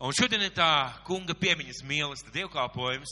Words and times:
Un 0.00 0.14
šodien 0.16 0.40
ir 0.40 0.54
tā 0.56 0.88
kunga 1.04 1.34
piemiņas 1.36 1.82
mīlestība 1.84 2.32
dievkalpojums, 2.38 3.10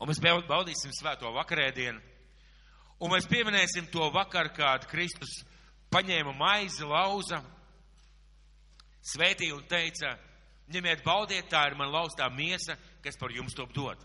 un 0.00 0.08
mēs 0.08 0.20
baudīsim 0.24 0.94
svēto 0.96 1.28
vakarēdienu, 1.34 2.00
un 3.04 3.12
mēs 3.12 3.28
pieminēsim 3.28 3.90
to 3.92 4.08
vakaru, 4.14 4.54
kad 4.56 4.86
Kristus 4.88 5.42
paņēma 5.92 6.32
maizi, 6.38 6.88
lauza, 6.88 7.42
svētīja 9.04 9.58
un 9.58 9.68
teica, 9.68 10.14
ņemiet, 10.72 11.04
baudiet, 11.04 11.50
tā 11.52 11.66
ir 11.68 11.76
man 11.76 11.92
laustā 11.92 12.30
miesa, 12.32 12.78
kas 13.04 13.20
par 13.20 13.36
jums 13.36 13.52
top 13.52 13.76
dot. 13.76 14.00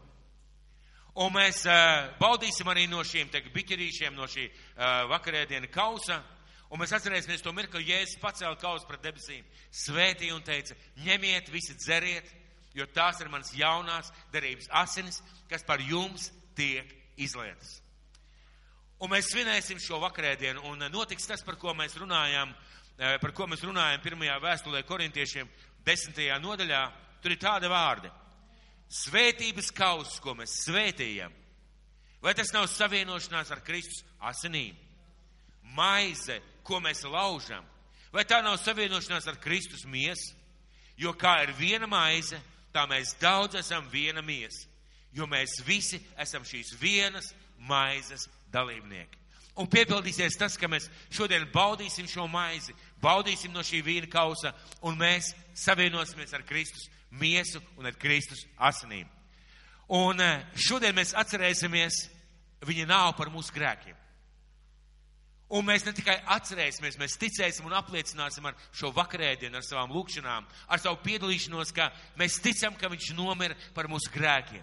Un 1.23 1.31
mēs 1.33 1.63
uh, 1.71 2.11
baudīsim 2.19 2.67
arī 2.67 2.83
no 2.91 2.99
šiem 3.07 3.31
biķerīšiem, 3.31 4.11
no 4.11 4.27
šī 4.27 4.43
uh, 4.49 5.07
vakarēdiena 5.07 5.71
kausa. 5.71 6.19
Un 6.69 6.77
mēs 6.77 6.93
atcerēsimies 6.93 7.41
to 7.41 7.51
mirkli, 7.55 7.81
kad 7.81 7.89
Jēzus 7.89 8.19
pacēla 8.21 8.57
kausu 8.61 8.85
pret 8.85 9.01
debesīm, 9.01 9.45
svētīja 9.73 10.35
un 10.35 10.43
teica: 10.45 10.77
ņemiet, 11.01 11.49
visi 11.49 11.73
dzeriet, 11.73 12.29
jo 12.77 12.85
tās 12.93 13.21
ir 13.23 13.29
manas 13.33 13.49
jaunās 13.57 14.11
derības 14.33 14.69
asinis, 14.83 15.23
kas 15.49 15.65
par 15.65 15.81
jums 15.81 16.29
tiek 16.57 16.91
izlietas. 17.17 17.79
Un 18.99 19.09
mēs 19.13 19.31
svinēsim 19.31 19.79
šo 19.81 19.97
vakarēdienu, 20.03 20.61
un 20.69 20.83
notiks 20.91 21.25
tas, 21.25 21.41
par 21.45 21.55
ko 21.57 21.73
mēs 21.73 21.95
runājam, 21.97 22.51
par 22.99 23.31
ko 23.33 23.47
mēs 23.47 23.63
runājam 23.65 24.03
pirmajā 24.03 24.35
vēstulē 24.43 24.83
korintiešiem, 24.85 25.49
desmitajā 25.87 26.37
nodaļā. 26.43 26.81
Tur 27.23 27.33
ir 27.33 27.41
tādi 27.41 27.71
vārdi: 27.71 28.11
Svētības 28.93 29.71
kauss, 29.73 30.19
ko 30.21 30.35
mēs 30.37 30.53
svētījam, 30.67 31.33
vai 32.21 32.35
tas 32.37 32.53
nav 32.53 32.67
savienošanās 32.69 33.55
ar 33.55 33.63
Kristus 33.65 34.03
asinīm? 34.19 34.77
Maize, 35.75 36.39
ko 36.63 36.79
mēs 36.83 37.03
laužam, 37.05 37.65
vai 38.13 38.25
tā 38.25 38.41
nav 38.43 38.57
savienošanās 38.61 39.27
ar 39.29 39.39
Kristus 39.41 39.85
miesu? 39.85 40.35
Jo 40.99 41.13
kā 41.15 41.37
ir 41.45 41.53
viena 41.55 41.87
maize, 41.87 42.39
tā 42.73 42.83
mēs 42.89 43.15
daudz 43.21 43.55
esam 43.61 43.87
viena 43.91 44.21
miesa, 44.21 44.67
jo 45.15 45.27
mēs 45.29 45.61
visi 45.65 46.01
esam 46.19 46.43
šīs 46.43 46.73
vienas 46.81 47.31
maizes 47.57 48.27
dalībnieki. 48.51 49.17
Un 49.59 49.67
piepildīsies 49.67 50.37
tas, 50.39 50.55
ka 50.55 50.69
mēs 50.71 50.87
šodien 51.11 51.47
baudīsim 51.51 52.07
šo 52.07 52.27
maizi, 52.31 52.75
baudīsim 53.01 53.51
no 53.51 53.63
šī 53.65 53.81
vīna 53.83 54.07
kausa, 54.11 54.53
un 54.87 54.95
mēs 54.99 55.33
savienosimies 55.57 56.35
ar 56.35 56.45
Kristus 56.47 56.87
miesu 57.11 57.59
un 57.77 57.89
ar 57.89 57.97
Kristus 57.99 58.45
asinīm. 58.55 59.07
Un 59.89 60.21
eh, 60.21 60.45
šodien 60.55 60.95
mēs 60.95 61.15
atcerēsimies, 61.17 62.05
viņa 62.67 62.85
nav 62.87 63.15
par 63.17 63.31
mūsu 63.33 63.51
grēkiem. 63.55 63.97
Un 65.49 65.65
mēs 65.65 65.81
ne 65.81 65.95
tikai 65.97 66.13
atcerēsimies, 66.29 66.99
mēs 67.01 67.17
ticēsim 67.17 67.65
un 67.65 67.73
apliecināsim 67.73 68.45
ar 68.45 68.57
šo 68.69 68.91
vakarēdienu, 68.93 69.57
ar 69.57 69.65
savām 69.65 69.89
lūkšanām, 69.95 70.45
ar 70.45 70.81
savu 70.81 70.99
piedalīšanos, 71.01 71.73
ka 71.73 71.87
mēs 72.21 72.37
ticam, 72.43 72.77
ka 72.77 72.91
viņš 72.91 73.15
nomira 73.17 73.57
par 73.73 73.89
mūsu 73.89 74.13
grēkiem, 74.13 74.61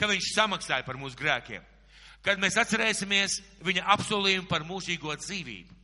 ka 0.00 0.08
viņš 0.08 0.30
samaksāja 0.32 0.86
par 0.88 0.96
mūsu 0.96 1.20
grēkiem, 1.20 1.60
kad 2.24 2.40
mēs 2.40 2.56
atcerēsimies 2.64 3.42
viņa 3.66 3.84
apsolījumu 3.92 4.48
par 4.48 4.64
mūžīgo 4.64 5.12
dzīvību, 5.20 5.76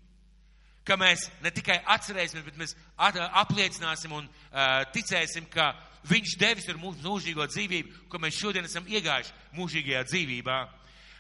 ka 0.88 0.97
mēs 0.97 1.28
ne 1.44 1.53
tikai 1.53 1.83
atcerēsimies, 1.92 2.48
bet 2.48 2.56
mēs 2.58 2.77
apliecināsim 2.97 4.16
un 4.16 4.25
uh, 4.25 4.80
ticēsim, 4.97 5.44
ka 5.53 5.75
viņš 6.08 6.38
devis 6.41 6.72
ar 6.72 6.80
mūsu 6.80 7.05
mūžīgo 7.05 7.47
dzīvību, 7.53 8.08
ko 8.08 8.19
mēs 8.22 8.41
šodien 8.41 8.64
esam 8.64 8.88
iegājuši 8.88 9.36
mūžīgajā 9.60 10.06
dzīvībā 10.08 10.62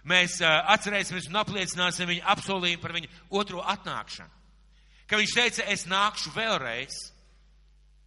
mēs 0.08 0.38
atcerēsimies 0.44 1.28
un 1.30 1.40
apliecināsim 1.42 2.10
viņa 2.10 2.30
apsolījumu 2.34 2.82
par 2.82 2.94
viņa 2.96 3.10
otro 3.30 3.62
atnākšanu. 3.74 4.40
Ka 5.06 5.18
viņš 5.20 5.34
teica, 5.36 5.66
es 5.68 5.84
nākšu 5.90 6.32
vēlreiz, 6.34 6.96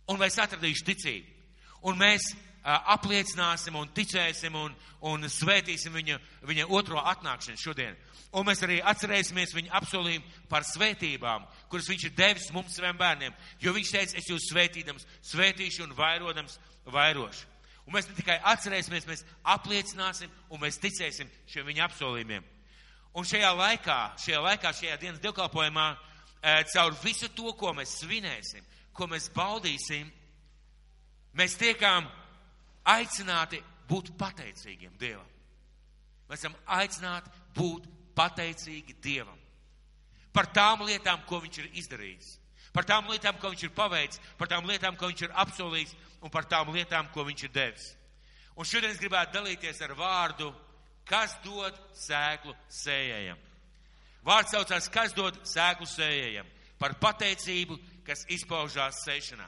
un 0.09 0.23
es 0.25 0.39
atradīšu 0.41 0.85
ticību. 0.87 1.31
Un 1.85 1.99
mēs 2.01 2.31
apliecināsim 2.65 3.75
un 3.77 3.91
ticēsim 3.93 4.55
un, 4.57 4.73
un 5.05 5.27
svētīsim 5.29 5.93
viņa, 5.93 6.17
viņa 6.49 6.67
otro 6.73 6.97
atnākšanu 6.97 7.61
šodien. 7.61 7.97
Un 8.35 8.47
mēs 8.47 8.63
arī 8.65 8.79
atcerēsimies 8.81 9.53
viņa 9.55 9.73
apsolījumu 9.79 10.47
par 10.49 10.65
svētībām, 10.67 11.45
kuras 11.69 11.87
viņš 11.91 12.07
ir 12.07 12.15
devis 12.17 12.49
mums 12.51 12.73
saviem 12.75 12.97
bērniem. 12.99 13.35
Jo 13.61 13.75
viņš 13.75 13.91
teica, 13.93 14.17
es 14.17 14.31
jūs 14.31 14.49
svētīdams, 14.49 15.05
svētīšu 15.29 15.85
un 15.85 15.93
vairodams, 15.95 16.57
vairošu. 16.89 17.54
Un 17.85 17.93
mēs 17.93 18.07
ne 18.09 18.15
tikai 18.17 18.39
atcerēsimies, 18.51 19.05
mēs 19.05 19.23
apliecināsim 19.53 20.31
un 20.49 20.61
mēs 20.63 20.79
ticēsim 20.81 21.29
šiem 21.51 21.67
viņa 21.69 21.85
apsolījumiem. 21.85 22.45
Un 23.15 23.27
šajā 23.27 23.51
laikā, 23.55 23.99
šajā 24.19 24.41
laikā, 24.43 24.71
šajā 24.75 24.97
dienas 24.99 25.21
dievkalpojumā, 25.23 25.85
e, 26.41 26.55
caur 26.73 26.97
visu 27.03 27.29
to, 27.37 27.53
ko 27.53 27.71
mēs 27.77 27.99
svinēsim, 28.01 28.65
ko 28.93 29.07
mēs 29.11 29.29
baudīsim, 29.35 30.09
mēs 31.37 31.55
tiekam 31.61 32.09
aicināti 32.95 33.61
būt 33.87 34.15
pateicīgiem 34.17 34.97
Dievam. 34.99 35.29
Mēs 36.29 36.41
esam 36.41 36.57
aicināti 36.65 37.31
būt 37.55 37.87
pateicīgi 38.17 38.97
Dievam 39.03 39.39
par 40.35 40.49
tām 40.51 40.83
lietām, 40.83 41.23
ko 41.27 41.39
Viņš 41.43 41.61
ir 41.61 41.69
izdarījis, 41.79 42.31
par 42.75 42.85
tām 42.87 43.07
lietām, 43.09 43.39
ko 43.39 43.53
Viņš 43.53 43.63
ir 43.69 43.75
paveicis, 43.75 44.21
par 44.37 44.51
tām 44.51 44.67
lietām, 44.67 44.99
ko 44.99 45.09
Viņš 45.09 45.25
ir 45.25 45.37
apsolījis 45.45 45.95
un 46.25 46.33
par 46.33 46.47
tām 46.49 46.71
lietām, 46.73 47.07
ko 47.13 47.23
viņš 47.27 47.45
ir 47.45 47.53
devis. 47.53 47.91
Un 48.57 48.65
šodien 48.65 48.93
es 48.93 49.01
gribētu 49.01 49.35
dalīties 49.37 49.81
ar 49.85 49.93
vārdu, 49.97 50.49
kas 51.05 51.35
dod 51.43 51.75
sēklu 51.93 52.55
sējējam. 52.71 53.37
Vārds 54.25 54.55
saucās, 54.55 54.89
kas 54.89 55.13
dod 55.13 55.37
sēklu 55.45 55.85
sējējam, 55.85 56.47
par 56.81 56.95
pateicību, 57.01 57.77
kas 58.07 58.25
izpaužās 58.33 59.03
sēšanā. 59.05 59.45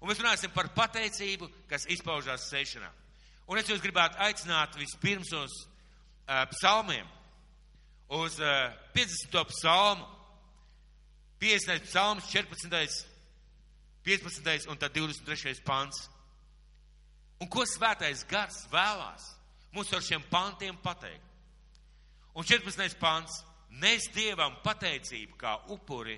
Un 0.00 0.08
mēs 0.08 0.20
runāsim 0.22 0.52
par 0.54 0.70
pateicību, 0.76 1.48
kas 1.68 1.88
izpaužās 1.90 2.46
sēšanā. 2.52 2.92
Un 3.50 3.58
es 3.58 3.68
jūs 3.68 3.82
gribētu 3.82 4.20
aicināt 4.22 4.78
vispirms 4.78 5.32
uz 5.34 5.56
uh, 5.64 6.44
psalmiem, 6.54 7.08
uz 8.20 8.38
uh, 8.38 8.70
50. 8.94 9.42
psalmu, 9.50 10.06
50. 11.40 11.86
psalms, 11.88 12.28
14. 12.28 13.06
15. 14.02 14.68
un 14.68 14.76
tad 14.76 14.92
23. 14.92 15.62
pants. 15.64 16.08
Un 17.40 17.48
ko 17.48 17.64
svētais 17.64 18.26
gars 18.28 18.66
vēlās 18.72 19.30
mums 19.72 19.92
ar 19.96 20.04
šiem 20.04 20.22
pantiem 20.28 20.76
pateikt? 20.84 21.24
Un 22.36 22.44
14. 22.44 22.98
pants. 23.00 23.44
Nes 23.70 24.08
Dievam 24.10 24.56
pateicību 24.64 25.36
kā 25.38 25.52
upuri 25.70 26.16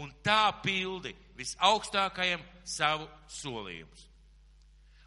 un 0.00 0.08
tā 0.24 0.48
pildi 0.64 1.12
visaugstākajam 1.36 2.40
savu 2.64 3.04
solījumus. 3.28 4.06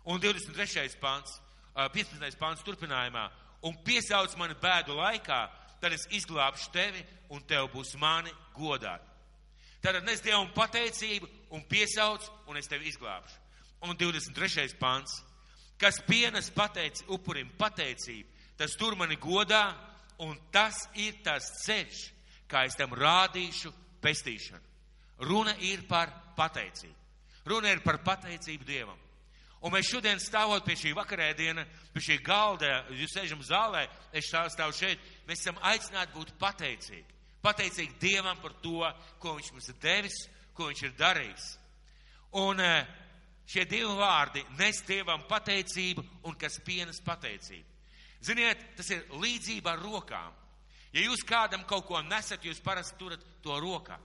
Un 0.06 0.22
23. 0.22 1.00
pants, 1.02 1.40
15. 1.74 2.38
pants 2.40 2.64
turpinājumā. 2.64 3.26
Un 3.66 3.78
piesauc 3.84 4.36
mani 4.38 4.56
bēdu 4.62 4.96
laikā, 5.00 5.40
tad 5.82 5.96
es 5.96 6.06
izglābšu 6.12 6.70
tevi 6.76 7.02
un 7.34 7.42
tev 7.48 7.72
būs 7.74 7.96
mani 8.00 8.32
godāt. 8.54 9.13
Tātad 9.84 10.06
nes 10.08 10.24
Dievam 10.24 10.48
pateicību 10.56 11.28
un 11.54 11.64
piesauc 11.68 12.24
un 12.48 12.58
es 12.58 12.70
tevi 12.72 12.88
izglābšu. 12.88 13.40
Un 13.84 13.98
23. 14.00 14.78
pants 14.80 15.20
kas 15.84 16.00
pienes 16.08 16.48
pateic, 16.56 17.02
upurim 17.12 17.50
pateicību, 17.60 18.30
tas 18.58 18.76
tur 18.80 18.96
mani 18.96 19.18
godā, 19.20 19.66
un 20.24 20.38
tas 20.54 20.78
ir 20.96 21.18
tas 21.26 21.44
ceļš, 21.66 22.04
kā 22.48 22.64
es 22.68 22.78
tam 22.80 22.94
rādīšu 22.96 23.74
pestīšanu. 24.04 24.64
Runa 25.28 25.56
ir 25.60 25.84
par 25.90 26.12
pateicību. 26.38 26.96
Runa 27.50 27.74
ir 27.74 27.82
par 27.84 28.00
pateicību 28.06 28.68
Dievam. 28.68 29.00
Un 29.64 29.72
mēs 29.72 29.88
šodien 29.92 30.20
stāvot 30.20 30.64
pie 30.68 30.76
šī 30.76 30.92
vakarēdiena, 30.96 31.64
pie 31.94 32.02
šī 32.04 32.18
galda, 32.24 32.84
jūs 32.92 33.16
sēžam 33.16 33.44
zālē, 33.44 33.86
es 34.16 34.28
stāvu 34.28 34.76
šeit, 34.76 35.04
mēs 35.28 35.44
esam 35.44 35.60
aicināti 35.64 36.16
būt 36.16 36.34
pateicīgi. 36.40 37.08
Pateicīgi 37.44 38.00
Dievam 38.00 38.40
par 38.42 38.56
to, 38.64 38.80
ko 39.20 39.36
Viņš 39.38 39.54
mums 39.54 39.70
ir 39.70 39.80
devis, 39.84 40.20
ko 40.56 40.72
Viņš 40.72 40.84
ir 40.88 40.98
darījis. 41.00 41.48
Un 42.40 42.62
uh, 42.64 43.02
Šie 43.50 43.66
divi 43.68 43.92
vārdi 43.98 44.44
nes 44.58 44.80
Dievam 44.88 45.26
pateicību 45.28 46.04
un 46.30 46.38
kas 46.40 46.60
pienes 46.64 47.02
pateicību. 47.04 47.68
Ziniet, 48.24 48.62
tas 48.78 48.90
ir 48.96 49.04
līdzība 49.20 49.74
ar 49.74 49.84
rokām. 49.84 50.32
Ja 50.94 51.04
jūs 51.04 51.26
kādam 51.28 51.66
kaut 51.68 51.88
ko 51.90 52.00
nesat, 52.06 52.46
jūs 52.46 52.62
parasti 52.64 52.96
turat 53.00 53.24
to 53.44 53.58
rokā. 53.60 53.98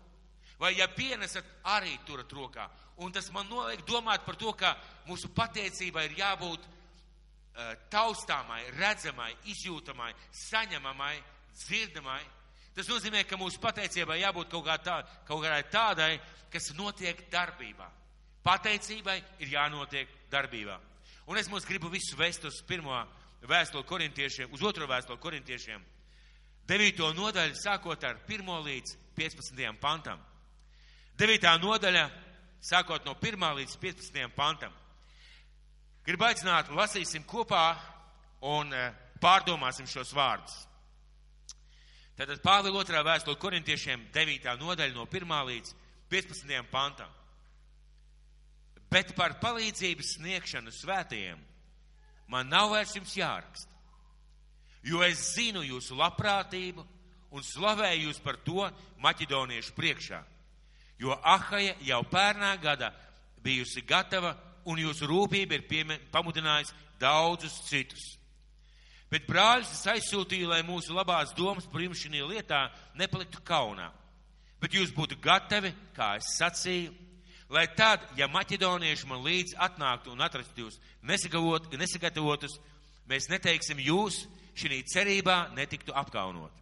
Vai 0.58 0.72
ja 0.74 0.88
pienesat, 0.90 1.46
arī 1.70 1.94
turat 2.06 2.32
rokā. 2.34 2.66
Un 3.04 3.12
tas 3.14 3.28
man 3.30 3.46
noliek 3.46 3.84
domāt 3.86 4.24
par 4.26 4.34
to, 4.40 4.50
ka 4.58 4.72
mūsu 5.06 5.30
pateicībai 5.36 6.08
ir 6.08 6.16
jābūt 6.18 6.64
uh, 6.66 7.76
taustāmai, 7.92 8.64
redzamai, 8.74 9.30
izjūtamai, 9.52 10.10
saņemamai, 10.48 11.14
dzirdamai. 11.54 12.20
Tas 12.78 12.86
nozīmē, 12.86 13.24
ka 13.26 13.34
mūsu 13.34 13.58
pateicībai 13.58 14.20
jābūt 14.20 14.52
kaut, 14.52 14.62
kā 14.68 14.76
tā, 14.78 15.00
kaut 15.26 15.40
kādai 15.42 15.64
tādai, 15.66 16.12
kas 16.46 16.68
notiek 16.78 17.24
darbībā. 17.32 17.88
Pateicībai 18.46 19.16
ir 19.42 19.50
jānotiek 19.56 20.12
darbībā. 20.30 20.76
Un 21.26 21.40
es 21.40 21.50
mums 21.50 21.66
gribu 21.66 21.90
visu 21.90 22.14
vest 22.16 22.46
uz 22.46 22.60
pirmo 22.62 23.00
vēstuli 23.42 23.82
korintiešiem, 23.82 24.54
uz 24.54 24.62
otro 24.62 24.86
vēstuli 24.86 25.18
korintiešiem. 25.18 25.82
9. 26.70 27.02
nodaļa 27.18 27.58
sākot 27.58 28.06
ar 28.06 28.22
1 28.30 28.54
līdz 28.68 28.94
15. 29.18 29.74
pantam. 29.82 30.22
9. 31.18 31.50
nodaļa 31.58 32.06
sākot 32.62 33.10
no 33.10 33.16
1 33.18 33.58
līdz 33.58 33.76
15. 33.82 34.30
pantam. 34.38 34.70
Gribu 36.06 36.30
aicināt, 36.30 36.70
lasīsim 36.70 37.26
kopā 37.26 37.74
un 38.54 38.70
eh, 38.70 38.94
pārdomāsim 39.18 39.90
šos 39.90 40.14
vārdus. 40.14 40.67
Tātad 42.18 42.40
Pāvila 42.42 42.80
otrā 42.80 42.98
vēstule 43.06 43.38
korintiešiem 43.38 44.08
9. 44.10 44.48
nodaļa 44.58 44.90
no 44.96 45.04
1. 45.06 45.34
līdz 45.52 45.74
15. 46.10 46.56
pantam. 46.72 47.12
Bet 48.90 49.12
par 49.14 49.36
palīdzības 49.38 50.16
sniegšanu 50.16 50.72
svētajiem 50.74 51.38
man 52.32 52.50
nav 52.50 52.72
vairs 52.72 52.96
jums 52.96 53.14
jāraksta, 53.14 53.70
jo 54.82 55.04
es 55.06 55.20
zinu 55.36 55.62
jūsu 55.62 55.94
labprātību 56.00 56.82
un 57.30 57.44
slavēju 57.44 58.08
jūs 58.08 58.20
par 58.24 58.40
to 58.42 58.66
maķedoniešu 59.04 59.76
priekšā, 59.76 60.18
jo 60.98 61.14
Ahaja 61.22 61.76
jau 61.86 62.02
pērnā 62.08 62.56
gada 62.58 62.90
bijusi 63.44 63.84
gatava 63.86 64.34
un 64.66 64.80
jūsu 64.82 65.06
rūpība 65.06 65.60
ir 65.60 66.00
pamudinājusi 66.10 66.74
daudzus 66.98 67.60
citus. 67.68 68.16
Bet 69.08 69.24
brāļus 69.24 69.70
es 69.72 69.86
aizsūtīju, 69.88 70.50
lai 70.50 70.60
mūsu 70.66 70.92
labās 70.92 71.32
domas 71.36 71.66
par 71.72 71.80
jums 71.80 72.00
šī 72.02 72.20
lietā 72.28 72.66
nepaliktu 72.98 73.40
kaunā. 73.44 73.88
Bet 74.60 74.74
jūs 74.76 74.92
būtu 74.92 75.16
gatavi, 75.22 75.72
kā 75.96 76.16
es 76.18 76.34
sacīju, 76.36 76.92
lai 77.48 77.64
tad, 77.78 78.04
ja 78.18 78.28
maķedonieši 78.28 79.08
man 79.08 79.24
līdz 79.24 79.56
atnāktu 79.64 80.12
un 80.12 80.20
atrastu 80.20 80.66
jūs 80.66 80.76
nesagatavotus, 81.08 82.58
mēs 83.08 83.30
neteiksim 83.32 83.80
jūs 83.80 84.26
šī 84.58 84.82
cerībā 84.92 85.54
netiktu 85.56 85.96
apkaunot. 85.96 86.52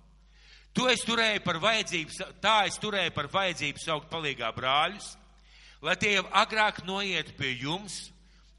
To 0.77 0.87
es 0.93 1.03
turēju 1.09 1.41
par 1.43 1.59
vajadzību, 1.59 2.15
tā 2.45 2.67
es 2.69 2.77
turēju 2.79 3.15
par 3.17 3.31
vajadzību 3.33 3.81
saukt 3.81 4.11
palīgā 4.13 4.53
brāļus, 4.55 5.15
lai 5.83 5.97
tie 5.99 6.19
jau 6.19 6.27
agrāk 6.37 6.85
noietu 6.87 7.33
pie 7.41 7.57
jums 7.57 8.05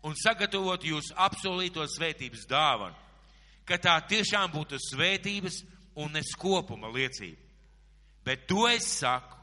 un 0.03 0.17
sagatavotu 0.17 0.89
jūsu 0.89 1.13
apsolīto 1.15 1.85
svētības 1.93 2.49
dāvanu 2.49 3.06
ka 3.67 3.77
tā 3.81 3.97
tiešām 4.07 4.51
būtu 4.53 4.79
svētības 4.79 5.61
un 5.99 6.13
neskopuma 6.15 6.89
liecība. 6.93 7.41
Bet 8.25 8.47
to 8.47 8.65
es 8.69 8.87
saku, 8.99 9.35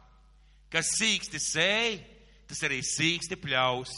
kas 0.73 0.95
sīksti 0.99 1.41
sēj, 1.41 1.99
tas 2.49 2.61
arī 2.67 2.81
sīksti 2.85 3.39
pļaus, 3.41 3.93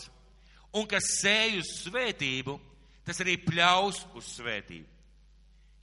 un 0.77 0.87
kas 0.91 1.09
sēj 1.21 1.61
uz 1.63 1.73
svētību, 1.85 2.59
tas 3.07 3.19
arī 3.23 3.39
pļaus 3.43 4.03
uz 4.19 4.31
svētību. 4.37 4.87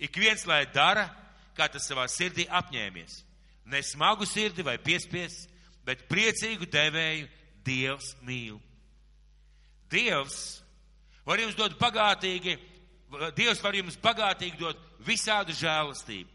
Ik 0.04 0.18
viens 0.19 0.44
lai 0.50 0.63
dara, 0.74 1.07
kā 1.56 1.69
tas 1.72 1.86
savā 1.88 2.06
sirdī 2.12 2.46
apņēmies. 2.50 3.22
Ne 3.72 3.80
smagu 3.86 4.28
sirdi 4.28 4.66
vai 4.66 4.75
piespies, 4.81 5.46
bet 5.86 6.07
priecīgu 6.10 6.68
devēju 6.68 7.30
Dievs 7.63 8.10
mīl. 8.28 8.57
Dievs 9.92 10.38
var 11.24 11.39
jums 11.39 11.56
dot 11.56 11.78
bagātīgi 11.80 12.57
Dievs 13.36 13.62
var 13.63 13.75
jums 13.77 13.98
bagātīgi 14.01 14.60
dot 14.60 14.80
visādu 15.06 15.54
žēlastību, 15.57 16.30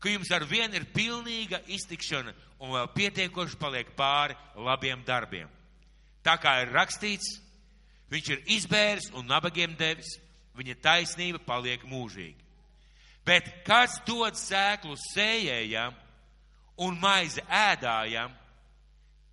ka 0.00 0.10
jums 0.10 0.30
ar 0.34 0.46
vienu 0.48 0.78
ir 0.78 0.88
pilnīga 0.94 1.62
iztikšana 1.70 2.34
un 2.62 2.74
vēl 2.76 2.88
pietiekoši 2.94 3.58
paliek 3.60 3.90
pāri 3.98 4.36
labiem 4.56 5.02
darbiem. 5.06 5.50
Tā 6.22 6.36
kā 6.38 6.60
ir 6.62 6.72
rakstīts, 6.74 7.38
viņš 8.12 8.30
ir 8.30 8.44
izbēris 8.56 9.10
un 9.18 9.26
nabagiem 9.26 9.74
devis, 9.78 10.16
viņa 10.58 10.78
taisnība 10.84 11.42
paliek 11.46 11.82
mūžīgi. 11.88 12.38
Bet 13.26 13.48
kas 13.66 14.00
dod 14.06 14.38
sēklu 14.38 14.96
sējējam 14.98 15.94
un 16.82 16.98
maizi 17.02 17.42
ēdājam, 17.46 18.32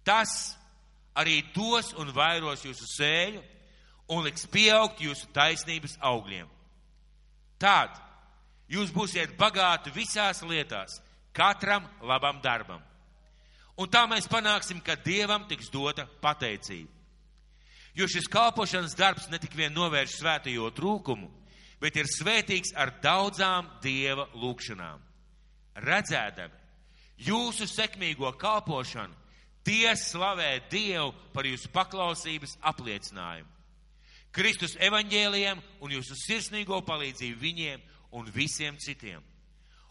tas 0.06 0.54
arī 1.18 1.42
dos 1.56 1.94
un 1.98 2.14
vairos 2.14 2.64
jūsu 2.66 2.86
sēju 2.96 3.42
un 4.10 4.24
liks 4.26 4.46
pieaugt 4.50 5.02
jūsu 5.04 5.30
taisnības 5.34 5.98
augļiem. 6.02 6.48
Tad 7.60 7.96
jūs 8.72 8.94
būsiet 8.96 9.36
bagāti 9.38 9.92
visās 9.92 10.42
lietās, 10.48 11.02
katram 11.36 11.88
labam 12.02 12.40
darbam. 12.44 12.82
Un 13.80 13.88
tā 13.88 14.04
mēs 14.12 14.28
panāksim, 14.28 14.82
ka 14.84 14.98
Dievam 15.00 15.46
tiks 15.48 15.70
dota 15.72 16.06
pateicība. 16.22 16.92
Jo 17.96 18.08
šis 18.08 18.28
kalpošanas 18.32 18.96
darbs 18.96 19.28
ne 19.32 19.40
tik 19.42 19.56
vien 19.58 19.74
novērš 19.74 20.20
svētījo 20.20 20.70
trūkumu, 20.76 21.30
bet 21.82 21.96
ir 21.96 22.08
svētīgs 22.08 22.74
ar 22.76 22.94
daudzām 23.04 23.68
Dieva 23.84 24.28
lūgšanām. 24.36 25.00
Redzēdami 25.80 26.60
jūsu 27.24 27.68
sekmīgo 27.68 28.32
kalpošanu, 28.40 29.16
tie 29.64 29.96
slavē 29.96 30.60
Dievu 30.72 31.14
par 31.34 31.48
jūsu 31.48 31.72
paklausības 31.76 32.58
apliecinājumu. 32.72 33.59
Kristus 34.36 34.76
evaņģēliem 34.78 35.62
un 35.82 35.94
jūsu 35.94 36.18
sirsnīgo 36.18 36.82
palīdzību 36.86 37.40
viņiem 37.42 37.86
un 38.18 38.30
visiem 38.34 38.78
citiem. 38.78 39.24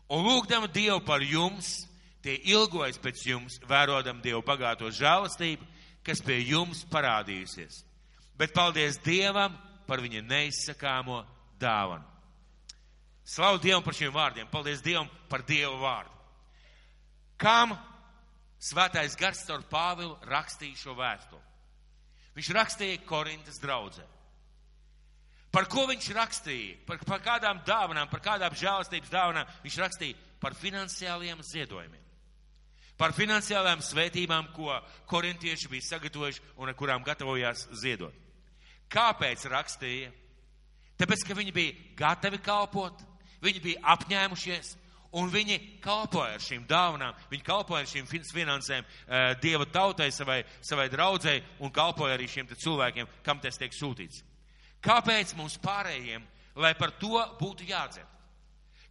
Un 0.09 0.25
lūgdam 0.25 0.69
Dievu 0.73 1.01
par 1.05 1.23
jums, 1.23 1.89
tie 2.23 2.39
ilgojas 2.49 3.01
pēc 3.03 3.25
jums, 3.29 3.59
vērodam 3.69 4.23
Dievu 4.25 4.41
bagāto 4.47 4.91
žēlastību, 4.95 5.67
kas 6.07 6.23
pie 6.25 6.39
jums 6.49 6.85
parādījusies. 6.89 7.83
Bet 8.39 8.55
paldies 8.55 9.01
Dievam 9.05 9.57
par 9.89 10.01
viņa 10.01 10.23
neizsakāmo 10.25 11.25
dāvanu. 11.61 12.07
Slavu 13.29 13.61
Dievam 13.61 13.83
par 13.85 13.97
šiem 13.99 14.15
vārdiem, 14.15 14.49
paldies 14.49 14.81
Dievam 14.85 15.11
par 15.29 15.43
Dievu 15.45 15.77
vārdu. 15.83 16.15
Kam 17.39 17.75
svētais 18.59 19.19
gars 19.19 19.45
caur 19.47 19.67
Pāvilu 19.71 20.17
rakstīja 20.27 20.79
šo 20.81 20.95
vēstuli? 20.97 21.45
Viņš 22.39 22.49
rakstīja 22.55 23.03
Korintas 23.07 23.61
draudzē. 23.61 24.07
Par 25.53 25.69
ko 25.71 25.87
viņš 25.89 26.11
rakstīja? 26.17 26.77
Par, 26.87 27.01
par 27.09 27.23
kādām 27.25 27.63
dāvanām, 27.67 28.11
par 28.11 28.21
kādām 28.25 28.57
žēlastības 28.59 29.13
dāvanām 29.13 29.49
viņš 29.65 29.79
rakstīja? 29.81 30.19
Par 30.43 30.55
finansiāliem 30.55 31.41
ziedojumiem. 31.43 32.05
Par 32.99 33.15
finansiālām 33.15 33.81
svētībām, 33.85 34.51
ko 34.57 34.75
korintieši 35.07 35.71
bija 35.71 35.87
sagatavojuši 35.87 36.43
un 36.59 36.71
ar 36.71 36.77
kurām 36.79 37.05
gatavojās 37.07 37.69
ziedot. 37.79 38.15
Kāpēc 38.91 39.45
rakstīja? 39.53 40.11
Tāpēc, 40.99 41.23
ka 41.29 41.37
viņi 41.39 41.55
bija 41.55 41.77
gatavi 41.99 42.41
kalpot, 42.43 43.05
viņi 43.45 43.63
bija 43.63 43.83
apņēmušies, 43.95 44.73
un 45.21 45.31
viņi 45.31 45.59
kalpoja 45.85 46.35
ar 46.35 46.43
šīm 46.43 46.65
dāvanām, 46.69 47.15
viņi 47.31 47.47
kalpoja 47.47 47.85
ar 47.85 47.93
šīm 47.93 48.09
finansēm 48.11 48.83
uh, 48.83 49.31
Dieva 49.41 49.69
tautai, 49.71 50.11
savai, 50.13 50.43
savai 50.67 50.89
draudzēji, 50.91 51.45
un 51.63 51.73
kalpoja 51.73 52.19
arī 52.19 52.27
šiem 52.29 52.51
cilvēkiem, 52.51 53.09
kam 53.23 53.39
tas 53.41 53.61
tiek 53.61 53.73
sūtīts. 53.73 54.25
Kāpēc 54.85 55.35
mums 55.39 55.59
pārējiem, 55.63 56.25
lai 56.59 56.75
par 56.79 56.95
to 57.01 57.19
būtu 57.41 57.67
jādzer? 57.69 58.07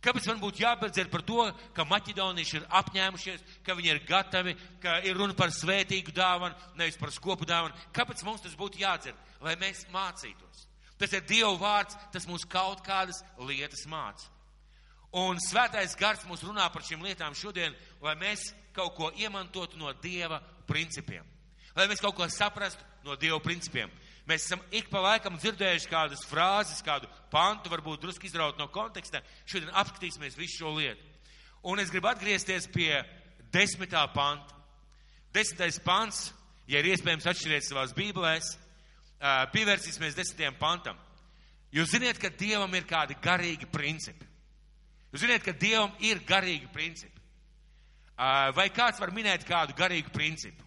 Kāpēc 0.03 0.27
man 0.29 0.39
būtu 0.39 0.61
jābedzer 0.61 1.09
par 1.11 1.23
to, 1.25 1.41
ka 1.75 1.83
maķedonieši 1.87 2.59
ir 2.59 2.67
apņēmušies, 2.79 3.43
ka 3.65 3.75
viņi 3.75 3.91
ir 3.91 4.03
gatavi, 4.07 4.53
ka 4.83 4.99
ir 5.07 5.17
runa 5.17 5.33
par 5.35 5.51
svētīgu 5.51 6.13
dāvanu, 6.15 6.55
nevis 6.77 6.99
par 7.01 7.11
skopu 7.11 7.47
dāvanu? 7.49 7.75
Kāpēc 7.95 8.21
mums 8.23 8.45
tas 8.45 8.55
būtu 8.55 8.83
jādzer? 8.83 9.17
Lai 9.41 9.57
mēs 9.59 9.87
mācītos. 9.93 10.67
Tas 10.97 11.13
ir 11.13 11.25
Dieva 11.29 11.53
vārds, 11.59 11.97
tas 12.13 12.25
mūs 12.29 12.45
kaut 12.49 12.81
kādas 12.85 13.23
lietas 13.49 13.85
māca. 13.89 14.29
Un 15.17 15.39
svētais 15.41 15.95
gars 15.97 16.23
mums 16.27 16.43
runā 16.45 16.67
par 16.73 16.85
šīm 16.85 17.03
lietām 17.05 17.35
šodien, 17.37 17.75
lai 18.03 18.15
mēs 18.19 18.51
kaut 18.75 18.95
ko 18.97 19.11
iemantotu 19.17 19.79
no 19.79 19.93
Dieva 20.03 20.41
principiem. 20.69 21.25
Lai 21.77 21.87
mēs 21.89 22.01
kaut 22.03 22.17
ko 22.17 22.27
saprastu 22.29 22.83
no 23.05 23.15
Dieva 23.15 23.39
principiem. 23.41 23.91
Mēs 24.27 24.43
esam 24.43 24.59
ik 24.75 24.89
pa 24.91 24.99
laikam 24.99 25.37
dzirdējuši 25.39 25.87
kādas 25.87 26.25
frāzes, 26.27 26.81
kādu 26.83 27.07
pantu, 27.31 27.71
varbūt 27.71 28.01
drusku 28.03 28.27
izraut 28.27 28.59
no 28.59 28.67
konteksta. 28.67 29.21
Šodien 29.47 29.71
apskatīsimies 29.71 30.35
visu 30.35 30.65
šo 30.65 30.73
lietu. 30.75 31.03
Un 31.63 31.79
es 31.79 31.91
gribu 31.93 32.09
atgriezties 32.11 32.67
pie 32.73 32.91
desmitā 33.55 34.03
panta. 34.11 34.55
Desmitais 35.31 35.79
pants, 35.83 36.25
ja 36.67 36.81
ir 36.81 36.91
iespējams 36.91 37.27
atšķiriet 37.31 37.69
savās 37.69 37.95
bībelēs, 37.95 38.51
pievērsīsimies 39.55 40.19
desmitajam 40.19 40.59
pantam. 40.59 40.99
Jūs 41.71 41.93
ziniet, 41.95 42.19
ka 42.19 42.31
Dievam 42.31 42.73
ir 42.75 42.87
kādi 42.87 43.15
garīgi 43.23 43.67
principi. 43.71 44.27
Jūs 45.13 45.23
ziniet, 45.23 45.43
ka 45.43 45.55
Dievam 45.55 45.95
ir 46.03 46.19
garīgi 46.27 46.67
principi. 46.73 47.15
Vai 48.59 48.67
kāds 48.75 48.99
var 48.99 49.15
minēt 49.15 49.47
kādu 49.47 49.75
garīgu 49.77 50.11
principu? 50.11 50.66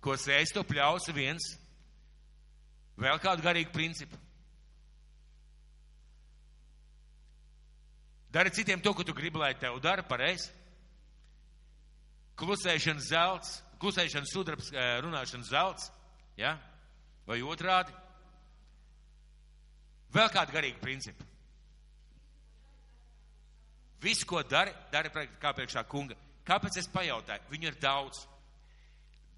Ko 0.00 0.14
sēž 0.14 0.54
to 0.54 0.62
pļausi 0.66 1.14
viens? 1.14 1.52
Vēl 2.98 3.18
kādu 3.22 3.42
garīgu 3.42 3.74
principu? 3.74 4.18
Dari 8.30 8.52
citiem 8.52 8.82
to, 8.84 8.92
ko 8.94 9.02
tu 9.06 9.14
gribi, 9.16 9.40
lai 9.40 9.54
tev 9.58 9.78
dara 9.80 10.04
pareizi. 10.04 10.50
Klusēšana 12.38 13.02
zelts, 13.02 13.56
klusēšana 13.82 14.28
sudrabs, 14.30 14.68
eh, 14.70 14.98
runāšana 15.02 15.46
zelts, 15.48 15.90
ja? 16.36 16.58
vai 17.26 17.40
otrādi. 17.42 17.92
Vēl 20.14 20.30
kādu 20.32 20.54
garīgu 20.54 20.80
principu. 20.80 21.24
Visu, 24.00 24.24
ko 24.26 24.42
dari, 24.46 24.72
dari 24.92 25.10
kā 25.10 25.52
priekšā 25.52 25.82
kunga. 25.90 26.14
Kāpēc 26.46 26.78
es 26.78 26.88
pajautāju? 26.88 27.50
Viņu 27.50 27.68
ir 27.68 27.78
daudz. 27.82 28.22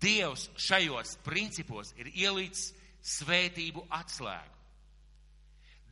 Dievs 0.00 0.48
šajos 0.56 1.18
principos 1.24 1.92
ir 2.00 2.08
ielicis 2.14 2.72
svētību 3.18 3.84
atslēgu. 3.92 4.56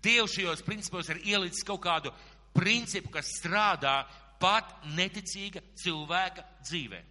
Dievs 0.03 0.37
šajos 0.37 0.65
principos 0.65 1.11
ir 1.11 1.21
ielicis 1.27 1.67
kaut 1.67 1.83
kādu 1.85 2.13
principu, 2.57 3.11
kas 3.13 3.31
strādā 3.41 4.03
pat 4.41 4.71
neticīga 4.97 5.63
cilvēka 5.79 6.45
dzīvē. 6.67 7.03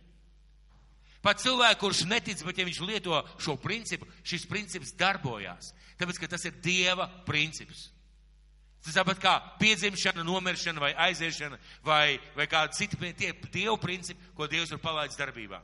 Pat 1.21 1.41
cilvēku, 1.43 1.81
kurš 1.81 2.05
netic, 2.07 2.39
bet 2.45 2.59
ja 2.59 2.65
viņš 2.67 2.79
lieto 2.87 3.19
šo 3.41 3.57
principu, 3.59 4.07
šis 4.23 4.45
princips 4.47 4.93
darbojās. 4.95 5.73
Tāpēc, 5.99 6.19
ka 6.21 6.29
tas 6.31 6.45
ir 6.47 6.59
Dieva 6.63 7.09
princips. 7.27 7.89
Tas 8.85 8.95
tāpat 8.95 9.19
kā 9.19 9.33
piedzimšana, 9.59 10.23
nomiršana 10.23 10.79
vai 10.79 10.93
aiziešana 11.09 11.57
vai, 11.83 12.19
vai 12.37 12.45
kāda 12.47 12.71
cita 12.77 12.99
tie 13.17 13.33
Dieva 13.51 13.75
principi, 13.81 14.31
ko 14.37 14.47
Dievs 14.47 14.71
ir 14.71 14.79
palaidis 14.79 15.19
darbībā. 15.19 15.59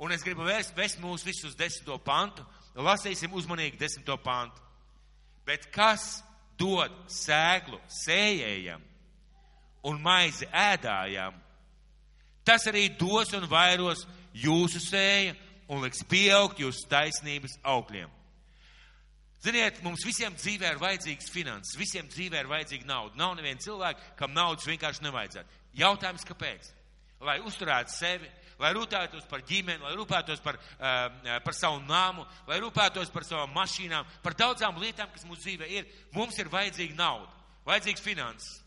Un 0.00 0.14
es 0.14 0.24
gribu 0.24 0.46
vērst, 0.46 0.72
vest 0.76 1.00
mūs 1.02 1.24
visus 1.26 1.50
uz 1.50 1.56
desmito 1.58 1.98
pantu. 2.00 2.44
Lasīsim 2.80 3.34
uzmanīgi 3.36 3.78
desmito 3.80 4.16
pantu. 4.24 4.62
Bet 5.44 5.66
kas 5.74 6.22
dod 6.60 6.92
sēklu 7.10 7.80
sējējam 7.90 8.82
un 9.88 10.00
maizi 10.00 10.48
ēdājam, 10.52 11.36
tas 12.44 12.66
arī 12.68 12.88
dos 13.00 13.32
un 13.36 13.46
vairos 13.48 14.06
jūsu 14.36 14.80
sēja 14.84 15.36
un 15.70 15.84
liks 15.84 16.02
pieaugt 16.08 16.60
jūsu 16.60 16.88
taisnības 16.90 17.58
augļiem. 17.62 18.10
Ziniet, 19.40 19.78
mums 19.80 20.02
visiem 20.04 20.34
dzīvē 20.36 20.74
ir 20.74 20.80
vajadzīgs 20.82 21.30
finanses, 21.32 21.78
visiem 21.80 22.08
dzīvē 22.12 22.42
ir 22.42 22.50
vajadzīga 22.50 22.88
nauda. 22.88 23.16
Nav 23.16 23.38
neviena 23.38 23.62
cilvēka, 23.64 24.12
kam 24.18 24.34
naudas 24.36 24.68
vienkārši 24.68 25.06
nevajadzētu. 25.06 25.60
Jautājums, 25.80 26.26
kāpēc? 26.28 26.68
Lai 27.24 27.38
uzturētu 27.48 27.94
sevi, 27.94 28.28
lai 28.60 28.72
rūpētos 28.76 29.26
par 29.30 29.44
ģimeni, 29.48 29.82
lai 29.82 29.94
rūpētos 29.98 30.42
par, 30.44 30.58
uh, 30.60 31.38
par 31.44 31.56
savu 31.56 31.80
nāmu, 31.88 32.26
lai 32.48 32.60
rūpētos 32.62 33.12
par 33.14 33.26
savām 33.26 33.54
mašīnām, 33.56 34.08
par 34.24 34.36
daudzām 34.38 34.80
lietām, 34.82 35.10
kas 35.14 35.26
mūsu 35.28 35.46
dzīvē 35.46 35.70
ir. 35.72 35.88
Mums 36.16 36.38
ir 36.38 36.52
vajadzīga 36.52 36.98
nauda, 36.98 37.30
vajadzīgs 37.68 38.04
finanses. 38.04 38.60